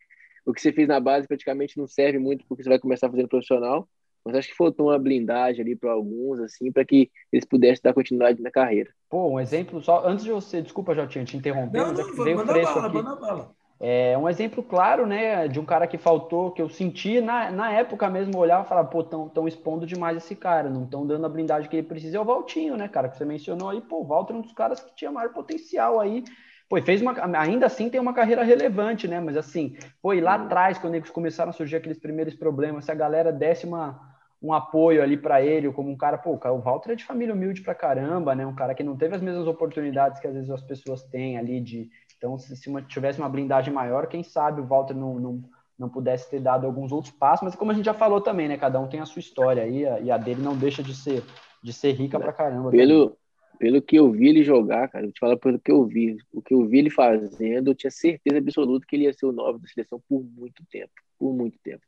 [0.45, 3.27] o que você fez na base praticamente não serve muito porque você vai começar fazendo
[3.27, 3.87] profissional.
[4.23, 7.93] Mas acho que faltou uma blindagem ali para alguns, assim, para que eles pudessem dar
[7.93, 8.91] continuidade na carreira.
[9.09, 10.07] Pô, um exemplo só.
[10.07, 11.85] Antes de você, desculpa, já tinha te interrompido.
[11.85, 12.95] Não, não, não manda bala, aqui.
[12.95, 13.55] manda bala.
[13.83, 17.71] É um exemplo claro, né, de um cara que faltou, que eu senti na, na
[17.71, 21.25] época mesmo, olhar e falar, pô, tão, tão expondo demais esse cara, não estão dando
[21.25, 22.17] a blindagem que ele precisa.
[22.17, 24.53] É o Valtinho, né, cara, que você mencionou aí, pô, o Walter é um dos
[24.53, 26.23] caras que tinha maior potencial aí.
[26.69, 30.35] Pô, fez uma, ainda assim tem uma carreira relevante, né, mas assim, pô, e lá
[30.35, 33.99] atrás, quando eles começaram a surgir aqueles primeiros problemas, se a galera desse uma,
[34.39, 37.61] um apoio ali para ele, como um cara, pô, o Walter é de família humilde
[37.61, 40.61] pra caramba, né, um cara que não teve as mesmas oportunidades que às vezes as
[40.61, 41.89] pessoas têm ali de
[42.21, 45.43] então, se, se uma, tivesse uma blindagem maior, quem sabe o Walter não, não,
[45.77, 48.57] não pudesse ter dado alguns outros passos, mas como a gente já falou também, né?
[48.57, 51.23] Cada um tem a sua história aí, a, e a dele não deixa de ser,
[51.63, 52.69] de ser rica pra caramba.
[52.69, 53.17] Pelo,
[53.57, 56.43] pelo que eu vi ele jogar, cara, eu te falo pelo que eu vi, o
[56.43, 59.57] que eu vi ele fazendo, eu tinha certeza absoluta que ele ia ser o novo
[59.57, 61.83] da seleção por muito tempo, por muito tempo.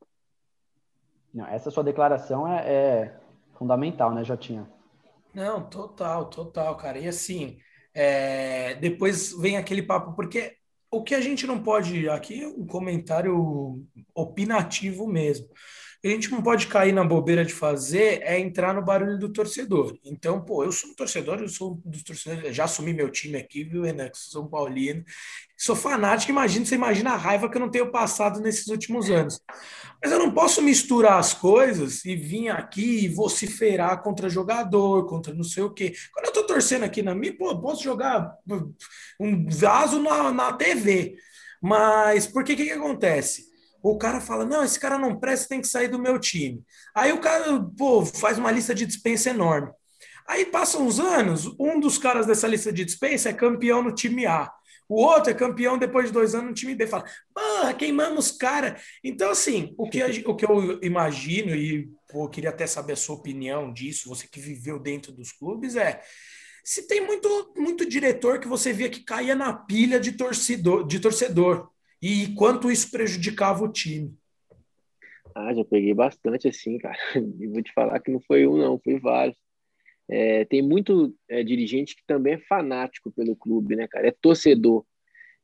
[1.31, 3.15] Não, essa sua declaração é, é
[3.53, 4.67] fundamental, né, Jotinha?
[5.31, 6.97] Não, total, total, cara.
[6.97, 7.59] E assim,
[7.93, 10.55] é, depois vem aquele papo, porque
[10.89, 12.07] o que a gente não pode.
[12.09, 13.83] Aqui é um comentário
[14.13, 15.47] opinativo mesmo
[16.03, 19.97] a gente não pode cair na bobeira de fazer é entrar no barulho do torcedor.
[20.03, 23.37] Então, pô, eu sou um torcedor, eu sou um dos torcedores, já assumi meu time
[23.37, 24.09] aqui, viu, Renan?
[24.13, 25.01] Sou São Paulino.
[25.57, 29.39] Sou fanático, imagina, você imagina a raiva que eu não tenho passado nesses últimos anos.
[30.03, 35.33] Mas eu não posso misturar as coisas e vir aqui e vociferar contra jogador, contra
[35.33, 35.93] não sei o quê.
[36.11, 38.35] Quando eu tô torcendo aqui na minha, pô, posso jogar
[39.17, 41.15] um vaso na, na TV.
[41.61, 43.52] Mas por que que, que acontece?
[43.83, 46.63] O cara fala: não, esse cara não presta, tem que sair do meu time.
[46.95, 49.69] Aí o cara, pô, faz uma lista de dispensa enorme.
[50.25, 54.25] Aí passam uns anos, um dos caras dessa lista de dispensa é campeão no time
[54.25, 54.49] A.
[54.87, 56.87] O outro é campeão depois de dois anos no time B.
[56.87, 57.03] Fala,
[57.33, 58.79] porra, queimamos cara.
[59.03, 63.15] Então, assim, o que, o que eu imagino, e pô, queria até saber a sua
[63.15, 66.01] opinião disso, você que viveu dentro dos clubes, é
[66.63, 70.99] se tem muito, muito diretor que você via que caía na pilha de torcedor, de
[70.99, 71.72] torcedor
[72.05, 74.13] e quanto isso prejudicava o time?
[75.33, 76.97] Ah, já peguei bastante assim, cara.
[77.39, 79.37] E vou te falar que não foi um, não, foi vários.
[80.09, 84.05] É, tem muito é, dirigente que também é fanático pelo clube, né, cara?
[84.05, 84.85] É torcedor.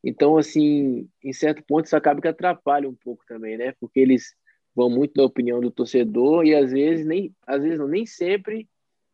[0.03, 3.73] Então, assim, em certo ponto, isso acaba que atrapalha um pouco também, né?
[3.79, 4.35] Porque eles
[4.75, 8.67] vão muito da opinião do torcedor e às vezes nem, às vezes não, nem sempre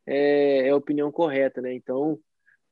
[0.07, 1.75] é, é a opinião correta, né?
[1.75, 2.19] Então,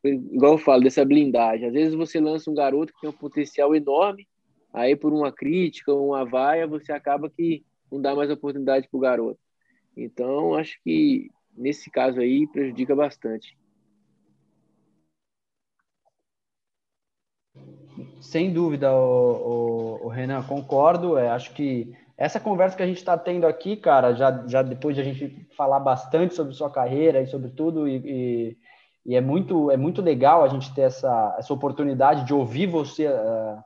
[0.04, 3.76] igual eu falo dessa blindagem, às vezes você lança um garoto que tem um potencial
[3.76, 4.28] enorme
[4.74, 9.02] aí por uma crítica, uma vaia, você acaba que não dá mais oportunidade para o
[9.02, 9.40] garoto.
[9.96, 13.56] Então, acho que nesse caso aí prejudica bastante.
[18.20, 21.18] Sem dúvida, o, o, o Renan, concordo.
[21.18, 24.96] É, acho que essa conversa que a gente está tendo aqui, cara, já, já depois
[24.96, 28.58] de a gente falar bastante sobre sua carreira e sobre tudo, e, e,
[29.06, 33.08] e é, muito, é muito legal a gente ter essa, essa oportunidade de ouvir você,
[33.08, 33.64] uh,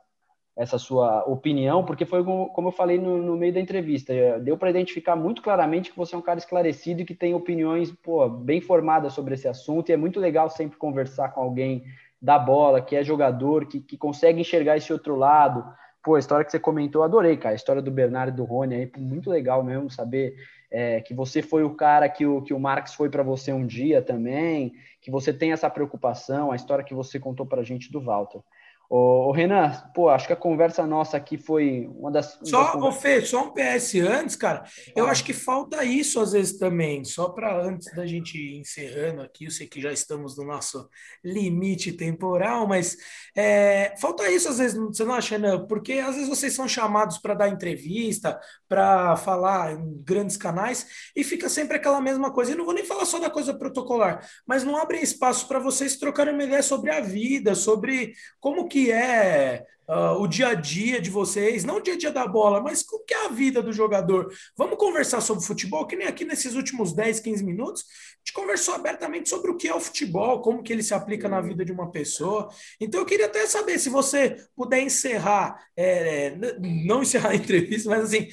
[0.58, 4.58] essa sua opinião, porque foi como, eu falei no, no, meio da entrevista, é, deu
[4.58, 8.28] para identificar muito claramente que você é um cara esclarecido e que tem opiniões pô,
[8.28, 11.84] bem formadas sobre esse assunto, e é muito legal sempre conversar com alguém
[12.20, 15.64] da bola, que é jogador, que, que consegue enxergar esse outro lado.
[16.02, 17.54] Pô, a história que você comentou, adorei, cara.
[17.54, 20.34] A história do Bernardo e do Rony aí, muito legal mesmo saber
[20.70, 23.64] é, que você foi o cara que o, que o Marx foi para você um
[23.64, 24.72] dia também,
[25.08, 28.42] que você tem essa preocupação, a história que você contou para a gente do Walter.
[28.90, 32.38] Ô, ô, Renan, pô, acho que a conversa nossa aqui foi uma das.
[32.42, 32.82] Só, das...
[32.82, 34.64] ô Fê, só um PS antes, cara.
[34.96, 37.04] Eu acho que falta isso às vezes também.
[37.04, 40.88] Só para antes da gente ir encerrando aqui, eu sei que já estamos no nosso
[41.22, 42.96] limite temporal, mas
[43.36, 45.66] é, falta isso às vezes, você não acha, Renan?
[45.66, 51.22] Porque às vezes vocês são chamados para dar entrevista, para falar em grandes canais, e
[51.22, 52.52] fica sempre aquela mesma coisa.
[52.52, 55.96] E não vou nem falar só da coisa protocolar, mas não abrem espaço para vocês
[55.96, 61.00] trocarem uma ideia sobre a vida, sobre como que é uh, o dia a dia
[61.00, 63.62] de vocês, não o dia a dia da bola, mas o que é a vida
[63.62, 64.32] do jogador.
[64.56, 68.74] Vamos conversar sobre futebol, que nem aqui nesses últimos 10, 15 minutos, a gente conversou
[68.74, 71.72] abertamente sobre o que é o futebol, como que ele se aplica na vida de
[71.72, 72.48] uma pessoa.
[72.78, 78.04] Então eu queria até saber se você puder encerrar, é, não encerrar a entrevista, mas
[78.04, 78.28] assim,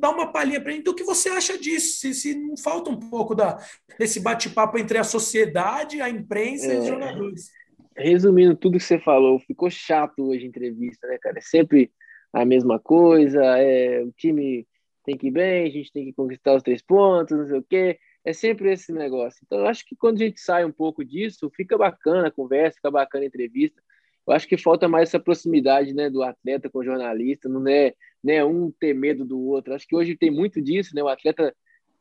[0.00, 2.98] dar uma palhinha para gente do que você acha disso, se, se não falta um
[2.98, 3.64] pouco da,
[3.98, 6.74] desse bate-papo entre a sociedade, a imprensa é.
[6.74, 6.88] e os é.
[6.88, 7.61] jogadores
[7.96, 11.38] resumindo tudo que você falou, ficou chato hoje a entrevista, né, cara?
[11.38, 11.92] É sempre
[12.32, 14.66] a mesma coisa, é, o time
[15.04, 17.62] tem que ir bem, a gente tem que conquistar os três pontos, não sei o
[17.62, 17.98] quê.
[18.24, 19.40] É sempre esse negócio.
[19.44, 22.76] Então, eu acho que quando a gente sai um pouco disso, fica bacana a conversa,
[22.76, 23.82] fica bacana a entrevista.
[24.26, 27.92] Eu acho que falta mais essa proximidade né, do atleta com o jornalista, não é
[28.22, 29.74] né, um ter medo do outro.
[29.74, 31.02] Acho que hoje tem muito disso, né?
[31.02, 31.52] O atleta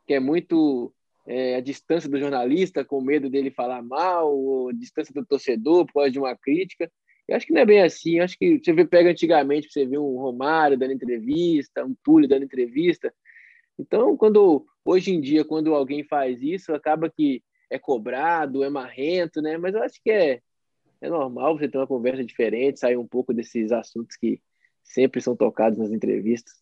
[0.05, 0.93] quer muito
[1.31, 5.85] é, a distância do jornalista, com medo dele falar mal, ou a distância do torcedor
[5.85, 6.91] por causa de uma crítica.
[7.25, 8.17] Eu acho que não é bem assim.
[8.17, 12.27] Eu acho que você vê, pega antigamente, você vê um Romário dando entrevista, um Túlio
[12.27, 13.13] dando entrevista.
[13.79, 19.41] Então, quando hoje em dia, quando alguém faz isso, acaba que é cobrado, é marrento,
[19.41, 19.57] né?
[19.57, 20.41] Mas eu acho que é,
[20.99, 24.41] é normal você ter uma conversa diferente, sair um pouco desses assuntos que
[24.83, 26.61] sempre são tocados nas entrevistas.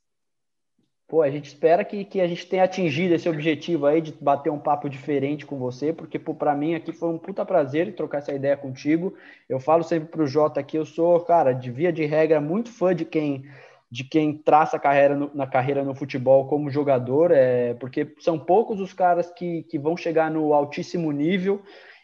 [1.09, 4.51] Pô, a gente espera que, que a gente tenha atingido esse objetivo aí de bater
[4.51, 8.31] um papo diferente com você, porque para mim aqui foi um puta prazer trocar essa
[8.31, 9.15] ideia contigo.
[9.49, 12.95] Eu falo sempre pro Jota aqui, eu sou, cara, de via de regra, muito fã
[12.95, 13.43] de quem
[13.91, 18.37] de quem traça a carreira no, na carreira no futebol como jogador, é, porque são
[18.37, 21.59] poucos os caras que, que vão chegar no altíssimo nível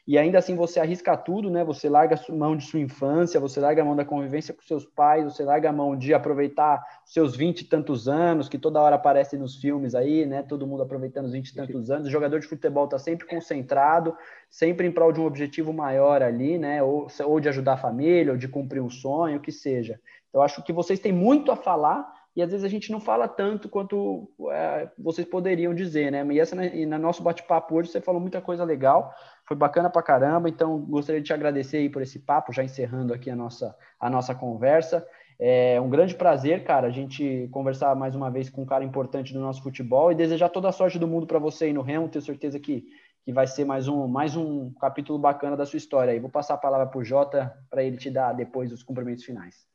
[0.07, 1.63] e ainda assim você arrisca tudo, né?
[1.63, 4.85] Você larga a mão de sua infância, você larga a mão da convivência com seus
[4.85, 8.95] pais, você larga a mão de aproveitar seus vinte e tantos anos, que toda hora
[8.95, 10.43] aparece nos filmes aí, né?
[10.43, 12.07] Todo mundo aproveitando os vinte e tantos anos.
[12.07, 14.15] O jogador de futebol está sempre concentrado,
[14.49, 16.83] sempre em prol de um objetivo maior ali, né?
[16.83, 19.99] Ou, ou de ajudar a família, ou de cumprir um sonho, o que seja.
[20.31, 23.27] Eu acho que vocês têm muito a falar e às vezes a gente não fala
[23.27, 26.25] tanto quanto é, vocês poderiam dizer, né?
[26.33, 29.13] E essa e no nosso bate-papo hoje você falou muita coisa legal,
[29.47, 33.13] foi bacana pra caramba, então gostaria de te agradecer aí por esse papo, já encerrando
[33.13, 35.07] aqui a nossa, a nossa conversa.
[35.39, 39.33] É um grande prazer, cara, a gente conversar mais uma vez com um cara importante
[39.33, 42.09] do nosso futebol e desejar toda a sorte do mundo para você aí no Remo,
[42.09, 42.85] tenho certeza que,
[43.23, 46.19] que vai ser mais um, mais um capítulo bacana da sua história aí.
[46.19, 49.67] Vou passar a palavra para o Jota para ele te dar depois os cumprimentos finais.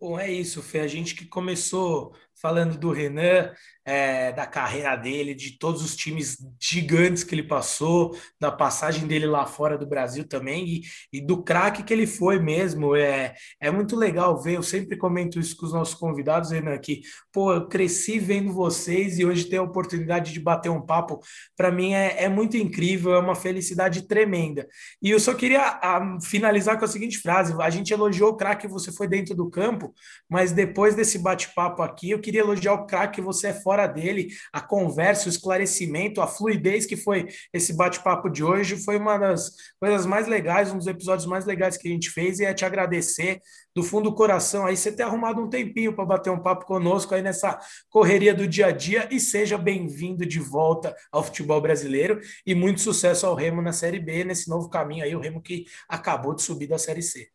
[0.00, 0.80] Bom, é isso, Fê.
[0.80, 3.54] A gente que começou falando do Renan,
[3.86, 9.26] é, da carreira dele, de todos os times gigantes que ele passou, da passagem dele
[9.26, 10.82] lá fora do Brasil também e,
[11.12, 12.96] e do craque que ele foi mesmo.
[12.96, 17.02] É, é muito legal ver, eu sempre comento isso com os nossos convidados, Renan, que,
[17.32, 21.20] pô, eu cresci vendo vocês e hoje ter a oportunidade de bater um papo,
[21.56, 24.66] para mim é, é muito incrível, é uma felicidade tremenda.
[25.00, 28.36] E eu só queria a, ah, finalizar com a seguinte frase: a gente elogiou o
[28.36, 29.94] craque que você foi dentro do campo,
[30.28, 34.28] mas depois desse bate-papo aqui, eu queria elogiar o craque que você é fora dele,
[34.50, 38.82] a conversa, o esclarecimento, a fluidez que foi esse bate-papo de hoje.
[38.82, 39.50] Foi uma das
[39.80, 42.64] coisas mais legais, um dos episódios mais legais que a gente fez, e é te
[42.64, 43.40] agradecer
[43.74, 47.14] do fundo do coração aí você ter arrumado um tempinho para bater um papo conosco
[47.14, 47.58] aí nessa
[47.90, 52.80] correria do dia a dia e seja bem-vindo de volta ao futebol brasileiro e muito
[52.80, 56.42] sucesso ao Remo na Série B, nesse novo caminho aí, o Remo que acabou de
[56.42, 57.28] subir da Série C.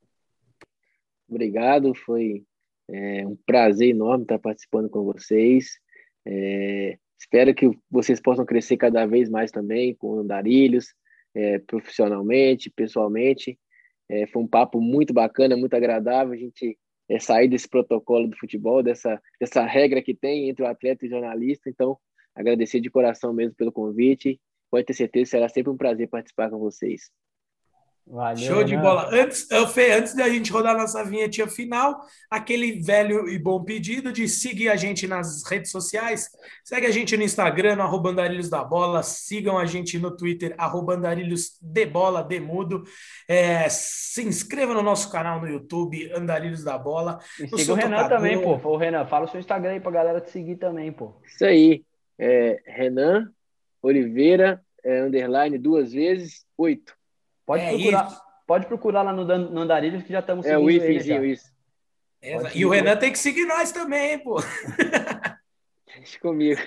[1.27, 2.45] Obrigado, foi
[2.89, 5.80] É um prazer enorme estar participando com vocês.
[6.25, 10.93] É, espero que vocês possam crescer cada vez mais também com Andarilhos,
[11.33, 13.57] é, profissionalmente, pessoalmente.
[14.09, 16.33] É, foi um papo muito bacana, muito agradável.
[16.33, 16.77] A gente
[17.09, 21.07] é, sair desse protocolo do futebol, dessa, dessa regra que tem entre o atleta e
[21.07, 21.69] o jornalista.
[21.69, 21.97] Então,
[22.35, 24.39] agradecer de coração mesmo pelo convite.
[24.69, 27.09] Pode ter certeza, será sempre um prazer participar com vocês.
[28.11, 29.09] Valeu, Show de bola.
[29.09, 34.27] Antes, Fê, antes da gente rodar nossa vinhetinha final, aquele velho e bom pedido de
[34.27, 36.29] seguir a gente nas redes sociais.
[36.61, 39.01] Segue a gente no Instagram, no arroba Andarilhos da Bola.
[39.01, 42.83] Sigam a gente no Twitter, arroba Andarilhos de Bola, Demudo.
[43.29, 47.17] É, se inscreva no nosso canal no YouTube, Andarilhos da Bola.
[47.39, 48.17] E siga o Renan tocador.
[48.17, 48.59] também, pô.
[48.61, 51.13] Ô, Renan, fala o seu Instagram aí pra galera te seguir também, pô.
[51.25, 51.85] Isso aí.
[52.19, 53.31] É, Renan
[53.81, 56.99] Oliveira, é, underline, duas vezes, oito.
[57.51, 58.21] Pode, é procurar, isso.
[58.47, 61.51] pode procurar lá no, no Andarilhos que já estamos seguindo É o IFzinho, isso.
[62.55, 64.37] e o Renan tem que seguir nós também, pô.
[65.93, 66.61] Deixa comigo.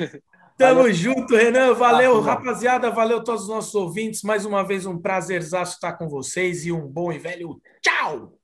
[0.58, 0.92] Tamo valeu.
[0.92, 1.72] junto, Renan.
[1.72, 2.90] Valeu, ah, rapaziada.
[2.90, 4.22] Valeu todos os nossos ouvintes.
[4.22, 8.34] Mais uma vez, um prazerzaço estar com vocês e um bom e velho tchau!